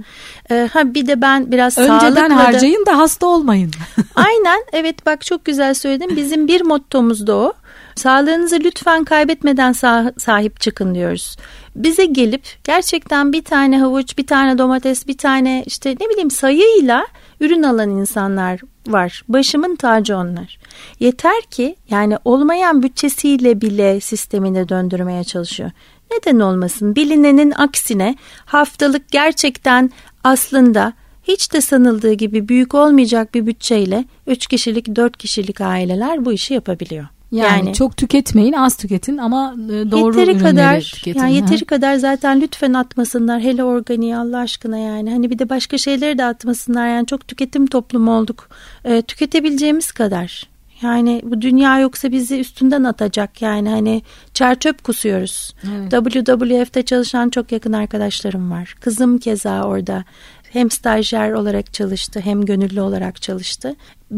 Ee, 0.51 0.69
ha 0.73 0.93
bir 0.93 1.07
de 1.07 1.21
ben 1.21 1.51
biraz 1.51 1.77
Önceden 1.77 2.29
harcayın 2.29 2.85
da 2.85 2.97
hasta 2.97 3.27
olmayın. 3.27 3.71
Aynen 4.15 4.63
evet 4.73 5.05
bak 5.05 5.25
çok 5.25 5.45
güzel 5.45 5.73
söyledin. 5.73 6.17
Bizim 6.17 6.47
bir 6.47 6.61
mottomuz 6.61 7.27
da 7.27 7.35
o. 7.35 7.53
Sağlığınızı 7.95 8.59
lütfen 8.63 9.03
kaybetmeden 9.03 9.71
sah- 9.71 10.19
sahip 10.19 10.61
çıkın 10.61 10.95
diyoruz. 10.95 11.37
Bize 11.75 12.05
gelip 12.05 12.43
gerçekten 12.63 13.33
bir 13.33 13.43
tane 13.43 13.79
havuç, 13.79 14.17
bir 14.17 14.27
tane 14.27 14.57
domates, 14.57 15.07
bir 15.07 15.17
tane 15.17 15.63
işte 15.65 15.95
ne 15.99 16.09
bileyim 16.09 16.31
sayıyla 16.31 17.07
ürün 17.39 17.63
alan 17.63 17.89
insanlar 17.89 18.61
var. 18.87 19.23
Başımın 19.27 19.75
tacı 19.75 20.17
onlar. 20.17 20.57
Yeter 20.99 21.41
ki 21.51 21.75
yani 21.89 22.17
olmayan 22.25 22.83
bütçesiyle 22.83 23.61
bile 23.61 23.99
sistemini 23.99 24.69
döndürmeye 24.69 25.23
çalışıyor. 25.23 25.71
Neden 26.11 26.39
olmasın? 26.39 26.95
Bilinenin 26.95 27.51
aksine 27.51 28.15
haftalık 28.45 29.09
gerçekten 29.11 29.91
aslında 30.23 30.93
hiç 31.23 31.53
de 31.53 31.61
sanıldığı 31.61 32.13
gibi 32.13 32.49
büyük 32.49 32.75
olmayacak 32.75 33.33
bir 33.33 33.45
bütçeyle 33.45 34.05
3 34.27 34.47
kişilik 34.47 34.95
4 34.95 35.17
kişilik 35.17 35.61
aileler 35.61 36.25
bu 36.25 36.33
işi 36.33 36.53
yapabiliyor. 36.53 37.05
Yani, 37.31 37.65
yani 37.65 37.73
çok 37.73 37.97
tüketmeyin, 37.97 38.53
az 38.53 38.75
tüketin 38.75 39.17
ama 39.17 39.55
e, 39.65 39.91
doğru 39.91 40.19
yeteri 40.19 40.37
ürünleri 40.37 40.55
kadar, 40.55 40.91
tüketin. 40.95 41.19
Yani 41.19 41.35
yeteri 41.35 41.59
ha. 41.59 41.65
kadar 41.65 41.95
zaten 41.95 42.41
lütfen 42.41 42.73
atmasınlar. 42.73 43.41
Hele 43.41 43.63
organiği 43.63 44.15
Allah 44.15 44.37
aşkına 44.37 44.77
yani. 44.77 45.11
Hani 45.11 45.29
bir 45.29 45.39
de 45.39 45.49
başka 45.49 45.77
şeyleri 45.77 46.17
de 46.17 46.25
atmasınlar. 46.25 46.87
Yani 46.87 47.05
çok 47.05 47.27
tüketim 47.27 47.67
toplumu 47.67 48.17
olduk. 48.17 48.49
Ee, 48.85 49.01
tüketebileceğimiz 49.01 49.91
kadar. 49.91 50.55
Yani 50.81 51.21
bu 51.23 51.41
dünya 51.41 51.79
yoksa 51.79 52.11
bizi 52.11 52.39
üstünden 52.39 52.83
atacak 52.83 53.41
yani 53.41 53.69
hani 53.69 54.01
çer 54.33 54.59
çöp 54.59 54.83
kusuyoruz. 54.83 55.55
Evet. 55.63 55.91
WWF'de 55.91 56.85
çalışan 56.85 57.29
çok 57.29 57.51
yakın 57.51 57.73
arkadaşlarım 57.73 58.51
var. 58.51 58.75
Kızım 58.79 59.17
keza 59.17 59.63
orada 59.63 60.03
hem 60.51 60.71
stajyer 60.71 61.31
olarak 61.31 61.73
çalıştı 61.73 62.19
hem 62.19 62.45
gönüllü 62.45 62.81
olarak 62.81 63.21
çalıştı. 63.21 63.75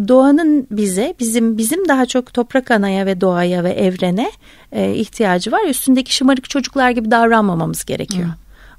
Doğanın 0.08 0.68
bize 0.72 1.16
bizim 1.20 1.58
bizim 1.58 1.88
daha 1.88 2.06
çok 2.06 2.34
toprak 2.34 2.72
anaya 2.72 3.06
ve 3.06 3.22
doğaya 3.22 3.64
ve 3.64 3.72
evrene 3.72 4.32
e, 4.72 4.94
ihtiyacı 4.94 5.52
var. 5.52 5.70
Üstündeki 5.70 6.16
şımarık 6.16 6.50
çocuklar 6.50 6.92
gibi 6.92 7.12
davranmamamız 7.12 7.86
gerekiyor. 7.86 8.28
Hı. 8.28 8.34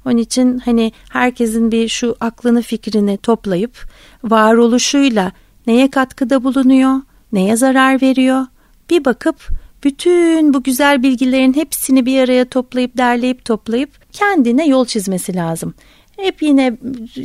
Onun 0.05 0.17
için 0.17 0.59
hani 0.59 0.91
herkesin 1.09 1.71
bir 1.71 1.87
şu 1.87 2.15
aklını 2.19 2.61
fikrini 2.61 3.17
toplayıp 3.17 3.89
varoluşuyla 4.23 5.31
neye 5.67 5.91
katkıda 5.91 6.43
bulunuyor, 6.43 6.95
neye 7.31 7.55
zarar 7.55 8.01
veriyor 8.01 8.45
bir 8.89 9.05
bakıp 9.05 9.47
bütün 9.83 10.53
bu 10.53 10.63
güzel 10.63 11.03
bilgilerin 11.03 11.53
hepsini 11.53 12.05
bir 12.05 12.23
araya 12.23 12.45
toplayıp 12.45 12.97
derleyip 12.97 13.45
toplayıp 13.45 13.89
kendine 14.11 14.67
yol 14.67 14.85
çizmesi 14.85 15.35
lazım. 15.35 15.73
Hep 16.21 16.41
yine 16.41 16.77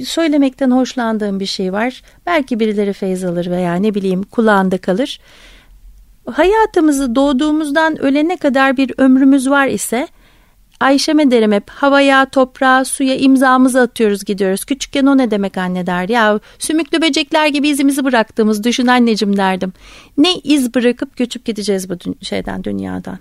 söylemekten 0.06 0.70
hoşlandığım 0.70 1.40
bir 1.40 1.46
şey 1.46 1.72
var. 1.72 2.02
Belki 2.26 2.60
birileri 2.60 2.92
feyz 2.92 3.24
alır 3.24 3.50
veya 3.50 3.74
ne 3.74 3.94
bileyim 3.94 4.22
kulağında 4.22 4.78
kalır. 4.78 5.20
hayatımızı 6.26 7.14
doğduğumuzdan 7.14 7.98
ölene 7.98 8.36
kadar 8.36 8.76
bir 8.76 8.92
ömrümüz 8.98 9.50
var 9.50 9.66
ise 9.66 10.08
Ayşem'e 10.80 11.30
derim 11.30 11.52
hep 11.52 11.70
havaya, 11.70 12.26
toprağa, 12.30 12.84
suya 12.84 13.16
imzamızı 13.16 13.80
atıyoruz 13.80 14.24
gidiyoruz. 14.24 14.64
Küçükken 14.64 15.06
o 15.06 15.18
ne 15.18 15.30
demek 15.30 15.58
anne 15.58 15.86
der. 15.86 16.08
Ya 16.08 16.40
sümüklü 16.58 17.02
böcekler 17.02 17.46
gibi 17.46 17.68
izimizi 17.68 18.04
bıraktığımız 18.04 18.64
düşün 18.64 18.86
anneciğim 18.86 19.36
derdim. 19.36 19.72
Ne 20.18 20.34
iz 20.34 20.74
bırakıp 20.74 21.16
göçüp 21.16 21.44
gideceğiz 21.44 21.90
bu 21.90 21.94
şeyden 22.24 22.64
dünyadan. 22.64 23.18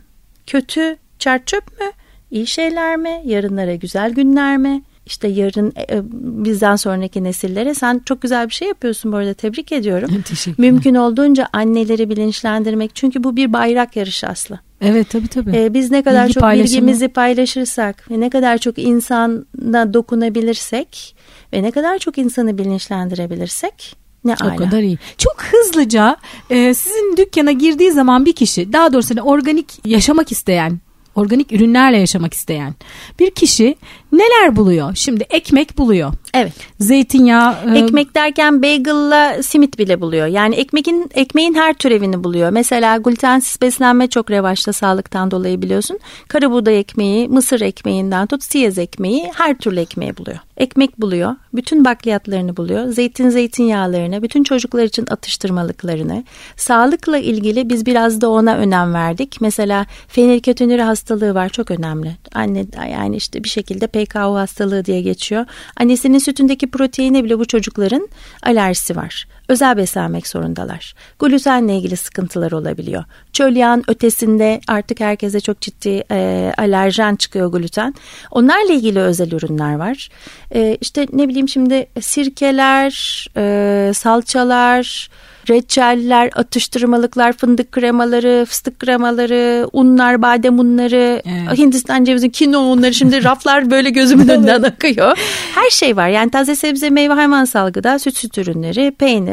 Kötü 0.47 0.97
çerçöp 1.19 1.67
mü? 1.79 1.88
İyi 2.31 2.47
şeyler 2.47 2.97
mi? 2.97 3.21
Yarınlara 3.25 3.75
güzel 3.75 4.12
günler 4.13 4.57
mi? 4.57 4.83
İşte 5.06 5.28
yarın 5.28 5.74
e, 5.89 6.02
bizden 6.46 6.76
sonraki 6.76 7.24
nesillere 7.24 7.74
sen 7.74 8.02
çok 8.06 8.22
güzel 8.22 8.48
bir 8.48 8.54
şey 8.54 8.68
yapıyorsun 8.68 9.12
bu 9.12 9.16
arada 9.16 9.34
tebrik 9.34 9.72
ediyorum. 9.72 10.24
Mümkün 10.58 10.96
olduğunca 10.96 11.48
anneleri 11.54 12.10
bilinçlendirmek 12.10 12.96
çünkü 12.96 13.24
bu 13.24 13.36
bir 13.36 13.54
bayrak 13.54 13.96
yarışı 13.96 14.28
aslı. 14.28 14.60
Evet 14.82 15.10
tabii 15.10 15.28
tabii. 15.28 15.52
Ee, 15.58 15.74
biz 15.74 15.92
ne 15.92 16.02
kadar 16.04 16.24
Bilgi 16.24 16.34
çok 16.34 16.42
paylaşımı. 16.42 16.68
bilgimizi 16.68 17.08
paylaşırsak 17.08 18.12
ve 18.12 18.20
ne 18.20 18.30
kadar 18.30 18.58
çok 18.58 18.80
insana 18.80 19.94
dokunabilirsek 19.94 21.16
ve 21.54 21.63
ne 21.63 21.72
kadar 21.72 21.98
çok 22.00 22.18
insanı 22.18 22.58
bilinçlendirebilirsek 22.58 23.96
ne 24.26 24.36
o 24.44 24.46
ala. 24.46 24.56
kadar 24.56 24.80
iyi. 24.80 24.98
Çok 25.18 25.44
hızlıca 25.44 26.18
e, 26.50 26.74
sizin 26.74 27.18
dükkana 27.18 27.52
girdiği 27.52 27.92
zaman 27.92 28.26
bir 28.26 28.34
kişi 28.34 28.74
daha 28.74 28.94
doğrusu 28.94 29.10
hani 29.10 29.22
organik 29.22 29.86
yaşamak 29.86 30.32
isteyen 30.32 30.80
organik 31.16 31.52
ürünlerle 31.52 31.98
yaşamak 31.98 32.34
isteyen 32.34 32.74
bir 33.20 33.32
kişi 33.32 33.76
neler 34.13 34.56
buluyor? 34.56 34.95
Şimdi 34.95 35.23
ekmek 35.30 35.78
buluyor. 35.78 36.13
Evet. 36.34 36.54
Zeytinyağı. 36.80 37.56
E... 37.76 37.80
Ekmek 37.80 38.15
derken 38.15 38.62
bagel'la 38.62 39.43
simit 39.43 39.80
bile 39.80 40.02
buluyor. 40.02 40.28
Yani 40.28 40.56
ekmeğin 40.56 41.10
ekmeğin 41.13 41.54
her 41.54 41.73
türevini 41.73 42.23
buluyor. 42.23 42.49
Mesela 42.49 42.97
glutensiz 42.97 43.62
beslenme 43.62 44.08
çok 44.08 44.32
revaçta 44.32 44.73
sağlıktan 44.73 45.32
dolayı 45.32 45.62
biliyorsun. 45.62 45.99
Kara 46.28 46.52
buğday 46.52 46.80
ekmeği, 46.80 47.28
mısır 47.28 47.62
ekmeğinden 47.62 48.28
tut 48.28 48.43
siyez 48.43 48.78
ekmeği 48.78 49.32
her 49.36 49.58
türlü 49.58 49.80
ekmeği 49.80 50.17
buluyor. 50.17 50.39
Ekmek 50.58 51.02
buluyor. 51.02 51.36
Bütün 51.54 51.86
bakliyatlarını 51.86 52.58
buluyor. 52.58 52.88
Zeytin 52.88 53.30
zeytinyağlarını, 53.30 54.23
bütün 54.23 54.43
çocuklar 54.43 54.84
için 54.84 55.06
atıştırmalıklarını. 55.10 56.23
Sağlıkla 56.58 57.17
ilgili 57.17 57.69
biz 57.69 57.86
biraz 57.86 58.21
da 58.21 58.30
ona 58.30 58.56
önem 58.56 58.93
verdik. 58.93 59.38
Mesela 59.41 59.86
fenilketonuri 60.08 60.82
hastalığı 60.82 61.36
var 61.36 61.49
çok 61.49 61.71
önemli. 61.71 62.15
Anne 62.34 62.65
yani 62.91 63.15
işte 63.15 63.43
bir 63.43 63.49
şekilde 63.49 63.88
PKO 64.06 64.36
hastalığı 64.36 64.86
diye 64.86 65.02
geçiyor. 65.02 65.46
Annesinin 65.78 66.20
sütündeki 66.20 66.72
proteine 66.72 67.24
bile 67.24 67.39
bu 67.39 67.46
çocukların 67.46 68.10
alerjisi 68.44 68.96
var. 68.96 69.28
Özel 69.49 69.77
beslenmek 69.77 70.27
zorundalar. 70.27 70.93
Glutenle 71.19 71.77
ilgili 71.77 71.97
sıkıntılar 71.97 72.51
olabiliyor. 72.51 73.03
Çöl 73.34 73.56
yağın 73.56 73.84
ötesinde 73.88 74.62
artık 74.67 74.99
herkese 74.99 75.39
çok 75.39 75.62
ciddi 75.62 76.03
e, 76.12 76.51
alerjen 76.58 77.15
çıkıyor 77.15 77.51
gluten. 77.51 77.95
Onlarla 78.32 78.73
ilgili 78.73 78.99
özel 78.99 79.32
ürünler 79.32 79.75
var. 79.75 80.10
E, 80.56 80.77
işte 80.82 81.08
ne 81.13 81.27
bileyim 81.27 81.49
şimdi 81.49 81.88
sirkeler, 82.01 83.25
e, 83.38 83.93
salçalar, 83.93 85.10
reçeller, 85.49 86.29
atıştırmalıklar, 86.36 87.34
fındık 87.34 87.71
kremaları, 87.71 88.45
fıstık 88.45 88.79
kremaları, 88.79 89.69
unlar, 89.73 90.21
badem 90.21 90.60
unları, 90.60 91.21
evet. 91.25 91.58
Hindistan 91.58 92.03
cevizi, 92.03 92.32
kino 92.32 92.60
unları 92.60 92.93
şimdi 92.93 93.23
raflar 93.23 93.71
böyle 93.71 93.89
gözümün 93.89 94.27
önünden 94.27 94.63
akıyor. 94.63 95.17
Her 95.56 95.69
şey 95.69 95.97
var. 95.97 96.10
Yani 96.10 96.32
taze 96.32 96.56
sebze, 96.56 96.89
meyve, 96.89 97.13
hayvan 97.13 97.45
salgıda, 97.45 97.99
süt 97.99 98.17
süt 98.17 98.38
ürünleri, 98.38 98.91
peynir, 98.91 99.33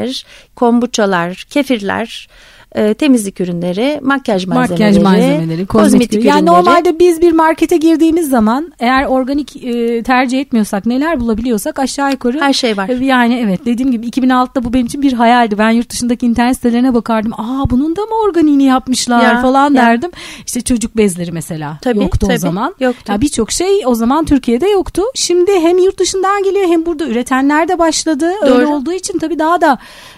kombuçalar, 0.55 1.45
kefirler, 1.49 2.27
e, 2.75 2.93
temizlik 2.93 3.41
ürünleri, 3.41 3.99
makyaj 4.03 4.45
malzemeleri, 4.45 4.99
makyaj 4.99 5.03
malzemeleri 5.03 5.65
kozmetik 5.65 6.13
ürünleri. 6.13 6.27
Yani 6.27 6.45
normalde 6.45 6.99
biz 6.99 7.21
bir 7.21 7.31
markete 7.31 7.77
girdiğimiz 7.77 8.29
zaman 8.29 8.73
eğer 8.79 9.05
organik 9.05 9.63
e, 9.65 10.03
tercih 10.03 10.39
etmiyorsak 10.39 10.85
neler 10.85 11.19
bulabiliyorsak 11.19 11.79
aşağı 11.79 12.11
yukarı 12.11 12.39
her 12.39 12.53
şey 12.53 12.77
var. 12.77 12.89
E, 12.89 13.05
yani 13.05 13.43
evet 13.45 13.65
dediğim 13.65 13.91
gibi 13.91 14.07
2006'da 14.07 14.63
bu 14.63 14.73
benim 14.73 14.85
için 14.85 15.01
bir 15.01 15.13
hayaldi. 15.13 15.57
Ben 15.57 15.69
yurt 15.69 15.89
dışındaki 15.89 16.25
internet 16.25 16.55
sitelerine 16.55 16.93
bakardım. 16.93 17.33
Aa 17.33 17.69
bunun 17.69 17.95
da 17.95 18.01
mı 18.01 18.15
organiğini 18.25 18.63
yapmışlar 18.63 19.23
ya, 19.23 19.41
falan 19.41 19.73
ya. 19.73 19.81
derdim. 19.81 20.11
İşte 20.45 20.61
çocuk 20.61 20.97
bezleri 20.97 21.31
mesela 21.31 21.77
tabii, 21.81 21.99
yoktu 21.99 22.19
tabii, 22.27 22.33
o 22.33 22.37
zaman. 22.37 22.75
Yoktu. 22.79 23.11
Ya 23.11 23.21
birçok 23.21 23.51
şey 23.51 23.81
o 23.85 23.95
zaman 23.95 24.25
Türkiye'de 24.25 24.67
yoktu. 24.67 25.01
Şimdi 25.15 25.51
hem 25.51 25.77
yurt 25.77 25.99
dışından 25.99 26.43
geliyor 26.43 26.67
hem 26.67 26.85
burada 26.85 27.07
üretenler 27.07 27.67
de 27.67 27.79
başladı. 27.79 28.31
Doğru. 28.41 28.53
Öyle 28.53 28.67
olduğu 28.67 28.93
için 28.93 29.19
tabii 29.19 29.39
daha 29.39 29.61
da 29.61 29.77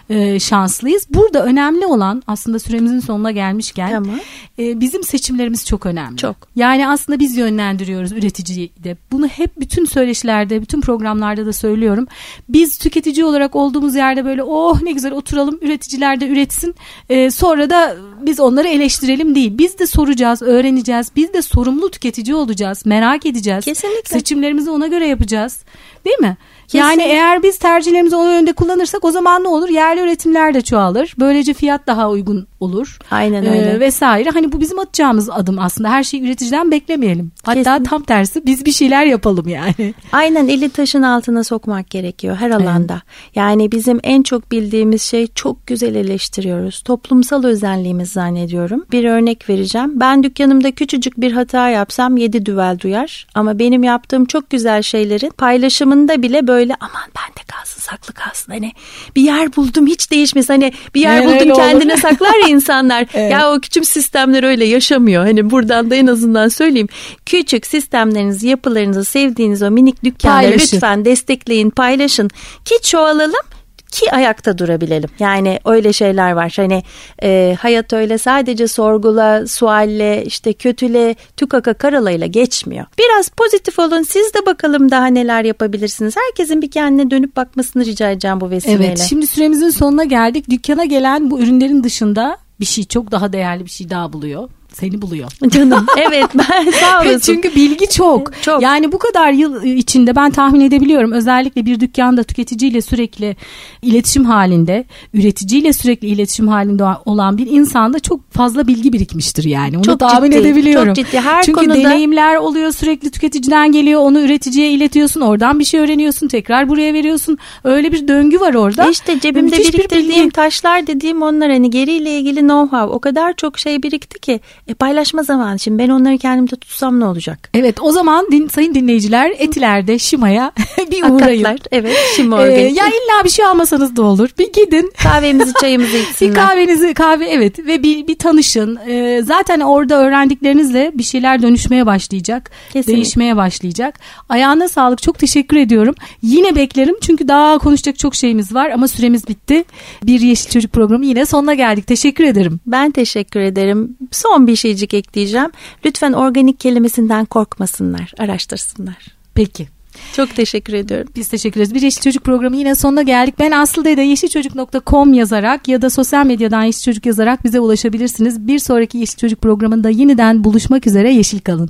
e, 0.10 0.40
şanslıyız. 0.40 1.08
Burada 1.10 1.46
önemli 1.46 1.86
olan 1.86 2.24
aslında 2.28 2.60
süremizin 2.60 3.00
sonuna 3.00 3.32
gelmişken 3.32 3.90
tamam. 3.90 4.20
e, 4.60 4.80
bizim 4.80 5.04
seçimlerimiz 5.04 5.66
çok 5.66 5.86
önemli. 5.86 6.18
Çok. 6.18 6.36
Yani 6.56 6.88
aslında 6.88 7.20
biz 7.20 7.38
yönlendiriyoruz 7.38 8.12
üreticiyi 8.12 8.72
de. 8.84 8.98
Bunu 9.12 9.28
hep 9.28 9.60
bütün 9.60 9.86
söyleşilerde, 9.86 10.62
bütün 10.62 10.82
programlarda 10.82 11.46
da 11.46 11.54
söylüyorum. 11.54 12.08
Biz 12.50 12.78
tüketici 12.78 13.26
olarak 13.26 13.56
olduğumuz 13.56 13.96
yerde 13.96 14.26
böyle 14.26 14.44
oh 14.44 14.82
ne 14.82 14.92
güzel 14.92 15.12
oturalım 15.12 15.60
üreticiler 15.62 16.20
de 16.20 16.28
üretsin. 16.28 16.76
E, 17.10 17.32
sonra 17.32 17.70
da 17.70 17.96
biz 18.22 18.40
onları 18.40 18.68
eleştirelim 18.68 19.36
değil. 19.36 19.58
Biz 19.58 19.80
de 19.80 19.88
soracağız, 19.88 20.42
öğreneceğiz. 20.42 21.12
Biz 21.16 21.34
de 21.34 21.42
sorumlu 21.42 21.92
tüketici 21.92 22.36
olacağız. 22.36 22.86
Merak 22.86 23.26
edeceğiz. 23.26 23.66
Kesinlikle. 23.66 24.20
Seçimlerimizi 24.20 24.70
ona 24.70 24.88
göre 24.88 25.08
yapacağız. 25.08 25.60
Değil 26.06 26.20
mi? 26.20 26.38
Yani 26.74 27.02
eğer 27.02 27.44
biz 27.44 27.58
tercihlerimizi 27.58 28.16
o 28.16 28.24
yönde 28.24 28.54
kullanırsak 28.54 29.06
o 29.06 29.12
zaman 29.12 29.44
ne 29.44 29.48
olur? 29.48 29.70
Yerli 29.70 30.02
üretimler 30.02 30.54
de 30.54 30.62
çoğalır. 30.62 31.14
Böylece 31.20 31.54
fiyat 31.54 31.88
daha 31.88 32.10
uygun 32.10 32.48
olur. 32.60 32.98
Aynen 33.12 33.46
öyle. 33.46 33.72
Ee, 33.72 33.80
vesaire. 33.80 34.30
Hani 34.30 34.52
bu 34.52 34.62
bizim 34.62 34.80
atacağımız 34.80 35.30
adım 35.30 35.60
aslında. 35.60 35.90
Her 35.90 36.04
şeyi 36.04 36.24
üreticiden 36.24 36.72
beklemeyelim. 36.72 37.32
Hatta 37.44 37.64
Kesin. 37.78 37.84
tam 37.84 38.04
tersi 38.04 38.46
biz 38.46 38.66
bir 38.66 38.72
şeyler 38.72 39.06
yapalım 39.06 39.48
yani. 39.48 39.94
Aynen 40.12 40.48
eli 40.48 40.70
taşın 40.70 41.02
altına 41.02 41.44
sokmak 41.44 41.90
gerekiyor 41.90 42.36
her 42.36 42.50
alanda. 42.52 42.94
Evet. 42.94 43.36
Yani 43.36 43.72
bizim 43.72 44.00
en 44.04 44.24
çok 44.24 44.52
bildiğimiz 44.52 45.02
şey 45.02 45.28
çok 45.28 45.68
güzel 45.68 45.96
eleştiriyoruz. 45.96 46.82
Toplumsal 46.82 47.44
özelliğimiz 47.44 48.12
zannediyorum. 48.12 48.86
Bir 48.92 49.04
örnek 49.04 49.50
vereceğim. 49.50 50.00
Ben 50.00 50.24
dükkanımda 50.24 50.72
küçücük 50.72 51.22
bir 51.22 51.32
hata 51.32 51.70
yapsam 51.70 52.18
yedi 52.18 52.46
düvel 52.46 52.80
duyar. 52.80 53.28
Ama 53.36 53.60
benim 53.60 53.84
yaptığım 53.84 54.26
çok 54.26 54.50
güzel 54.50 54.82
şeylerin 54.82 55.30
paylaşımında 55.30 56.22
bile 56.22 56.48
böyle 56.48 56.63
aman 56.80 57.10
bende 57.16 57.44
kalsın 57.48 57.82
saklı 57.82 58.14
kalsın. 58.14 58.52
Hani 58.52 58.72
bir 59.16 59.22
yer 59.22 59.56
buldum 59.56 59.88
hiç 59.88 60.12
değişmez. 60.12 60.50
Hani 60.50 60.74
bir 60.96 61.02
yer 61.02 61.22
evet, 61.22 61.42
buldum 61.42 61.56
kendine 61.56 61.98
saklar 61.98 62.40
ya 62.44 62.48
insanlar. 62.48 63.06
evet. 63.14 63.32
Ya 63.32 63.54
o 63.54 63.60
küçük 63.60 63.88
sistemler 63.88 64.44
öyle 64.44 64.66
yaşamıyor. 64.66 65.26
Hani 65.26 65.50
buradan 65.52 65.90
da 65.90 65.96
en 65.96 66.08
azından 66.08 66.48
söyleyeyim. 66.48 66.90
Küçük 67.26 67.66
sistemlerinizi, 67.66 68.48
yapılarınızı, 68.48 69.04
sevdiğiniz 69.04 69.64
o 69.64 69.72
minik 69.72 70.04
dükkanları 70.04 70.46
paylaşın. 70.46 70.76
lütfen 70.76 71.06
destekleyin, 71.06 71.70
paylaşın 71.70 72.30
ki 72.66 72.76
çoğalalım 72.84 73.53
ki 73.94 74.12
ayakta 74.12 74.58
durabilelim. 74.58 75.10
Yani 75.20 75.60
öyle 75.66 75.94
şeyler 75.94 76.32
var. 76.32 76.54
Hani 76.56 76.84
e, 77.24 77.58
hayat 77.60 77.94
öyle 77.94 78.18
sadece 78.18 78.68
sorgula, 78.68 79.48
sualle, 79.48 80.26
işte 80.26 80.54
kötüle, 80.54 81.16
tükaka 81.38 81.74
karalayla 81.74 82.28
geçmiyor. 82.28 82.86
Biraz 83.00 83.30
pozitif 83.30 83.80
olun. 83.80 84.02
Siz 84.04 84.34
de 84.34 84.46
bakalım 84.46 84.92
daha 84.92 85.06
neler 85.06 85.44
yapabilirsiniz. 85.44 86.16
Herkesin 86.18 86.62
bir 86.62 86.72
kendine 86.72 87.12
dönüp 87.12 87.36
bakmasını 87.36 87.86
rica 87.86 88.12
edeceğim 88.12 88.42
bu 88.42 88.50
vesileyle. 88.50 88.86
Evet 88.86 89.00
şimdi 89.10 89.28
süremizin 89.28 89.70
sonuna 89.70 90.04
geldik. 90.04 90.50
Dükkana 90.50 90.86
gelen 90.86 91.32
bu 91.32 91.40
ürünlerin 91.40 91.84
dışında 91.84 92.38
bir 92.60 92.66
şey 92.66 92.84
çok 92.84 93.12
daha 93.12 93.34
değerli 93.34 93.66
bir 93.66 93.70
şey 93.70 93.90
daha 93.90 94.14
buluyor 94.14 94.50
seni 94.74 95.02
buluyor. 95.02 95.32
Canım 95.50 95.86
evet 95.98 96.30
ben 96.36 96.72
sağ 96.72 97.02
olasın. 97.02 97.20
Çünkü 97.20 97.56
bilgi 97.56 97.90
çok. 97.90 98.42
çok. 98.42 98.62
Yani 98.62 98.92
bu 98.92 99.00
kadar 99.00 99.32
yıl 99.32 99.64
içinde 99.64 100.16
ben 100.16 100.32
tahmin 100.32 100.62
edebiliyorum. 100.62 101.12
Özellikle 101.12 101.66
bir 101.66 101.80
dükkanda 101.80 102.24
tüketiciyle 102.24 102.82
sürekli 102.82 103.36
iletişim 103.82 104.26
halinde, 104.26 104.86
üreticiyle 105.14 105.74
sürekli 105.74 106.08
iletişim 106.08 106.48
halinde 106.48 106.84
olan 107.06 107.38
bir 107.38 107.48
insanda 107.48 108.00
çok 108.00 108.32
fazla 108.34 108.68
bilgi 108.68 108.94
birikmiştir 108.94 109.44
yani. 109.44 109.78
Onu 109.78 109.84
çok 109.84 110.00
tahmin 110.00 110.32
ciddi, 110.32 110.42
edebiliyorum. 110.42 110.94
Çok 110.94 111.06
ciddi. 111.06 111.20
Her 111.20 111.44
Çünkü 111.44 111.60
konuda... 111.60 111.76
deneyimler 111.76 112.36
oluyor 112.36 112.72
sürekli 112.72 113.12
tüketiciden 113.12 113.72
geliyor. 113.72 114.02
Onu 114.02 114.22
üreticiye 114.22 114.72
iletiyorsun. 114.72 115.22
Oradan 115.22 115.60
bir 115.60 115.66
şey 115.66 115.80
öğreniyorsun. 115.80 116.28
Tekrar 116.28 116.70
buraya 116.70 116.94
veriyorsun. 116.94 117.38
Öyle 117.64 117.92
bir 117.92 118.08
döngü 118.08 118.40
var 118.40 118.54
orada. 118.54 118.90
İşte 118.90 119.20
cebimde 119.20 119.58
Müthiş 119.58 119.74
biriktirdiğim 119.74 120.26
bir 120.26 120.32
taşlar 120.32 120.88
dediğim 120.88 121.22
onlar 121.22 121.52
hani 121.52 121.70
geriyle 121.70 122.18
ilgili 122.20 122.40
know-how 122.40 122.86
o 122.86 123.00
kadar 123.00 123.34
çok 123.34 123.60
şey 123.60 123.84
birikti 123.84 124.20
ki 124.20 124.40
E 124.68 124.74
paylaşma 124.74 125.24
zamanı. 125.24 125.60
Şimdi 125.60 125.84
ben 125.84 125.90
onları 125.90 126.18
kendimde 126.18 126.56
tutsam 126.56 127.00
ne 127.00 127.06
olacak? 127.06 127.50
Evet 127.54 127.82
o 127.82 127.92
zaman 127.92 128.28
din, 128.32 128.48
sayın 128.48 128.76
dinleyiciler 128.76 129.34
Etiler'de 129.38 130.00
Şima'ya 130.00 130.52
bir 130.92 131.04
uğrayın. 131.04 131.44
Hakikatler, 131.44 131.80
evet 131.80 131.98
Şima 132.16 132.48
Ee, 132.48 132.62
ya 132.62 132.88
illa 132.88 133.24
bir 133.24 133.30
şey 133.30 133.46
almasanız 133.46 133.96
da 133.96 134.02
olur. 134.04 134.30
Bir 134.40 134.54
gidin. 134.54 134.92
Kahvemizi 135.04 135.54
çayımızı 135.62 135.98
içsinler. 136.12 136.32
Bir 136.32 136.36
kahvenizi 136.36 136.94
kahve 136.94 137.26
evet 137.26 137.60
ve 137.60 137.84
bir 137.84 138.08
bir 138.08 138.16
tanışın. 138.24 138.80
Ee, 138.88 139.22
zaten 139.24 139.60
orada 139.60 139.96
öğrendiklerinizle 140.00 140.92
bir 140.96 141.04
şeyler 141.04 141.42
dönüşmeye 141.42 141.86
başlayacak. 141.86 142.52
Kesinlikle. 142.68 142.94
Değişmeye 142.94 143.36
başlayacak. 143.36 144.00
Ayağına 144.30 144.70
sağlık. 144.70 145.02
Çok 145.02 145.20
teşekkür 145.20 145.58
ediyorum. 145.58 145.96
Yine 146.22 146.56
beklerim 146.56 146.96
çünkü 147.02 147.28
daha 147.28 147.58
konuşacak 147.58 148.00
çok 148.00 148.16
şeyimiz 148.16 148.54
var 148.54 148.70
ama 148.70 148.88
süremiz 148.88 149.28
bitti. 149.28 149.64
Bir 150.04 150.20
Yeşil 150.22 150.50
Çocuk 150.50 150.72
programı 150.72 151.06
yine 151.06 151.26
sonuna 151.26 151.54
geldik. 151.54 151.88
Teşekkür 151.88 152.24
ederim. 152.24 152.60
Ben 152.66 152.92
teşekkür 152.92 153.40
ederim. 153.40 153.98
Son 154.12 154.48
bir 154.48 154.56
şeycik 154.56 154.94
ekleyeceğim. 154.94 155.52
Lütfen 155.86 156.14
organik 156.14 156.60
kelimesinden 156.60 157.26
korkmasınlar, 157.26 158.14
araştırsınlar. 158.20 159.08
Peki. 159.36 159.68
Çok 160.16 160.36
teşekkür 160.36 160.74
ediyorum. 160.74 161.08
Biz 161.16 161.28
teşekkür 161.28 161.62
ederiz. 161.62 161.74
Bir 161.74 161.82
Yeşil 161.82 162.02
Çocuk 162.02 162.24
programı 162.24 162.56
yine 162.56 162.76
sonuna 162.76 163.02
geldik. 163.02 163.36
Ben 163.40 163.52
Aslı 163.52 163.86
Dede 163.86 164.02
yeşilçocuk.com 164.02 165.14
yazarak 165.14 165.68
ya 165.68 165.82
da 165.82 165.90
sosyal 165.90 166.26
medyadan 166.26 166.64
Yeşil 166.64 166.82
Çocuk 166.82 167.06
yazarak 167.06 167.44
bize 167.44 167.60
ulaşabilirsiniz. 167.60 168.48
Bir 168.48 168.60
sonraki 168.60 168.98
Yeşil 168.98 169.18
Çocuk 169.18 169.42
programında 169.42 169.90
yeniden 169.90 170.44
buluşmak 170.44 170.88
üzere 170.88 171.14
yeşil 171.14 171.40
kalın. 171.40 171.70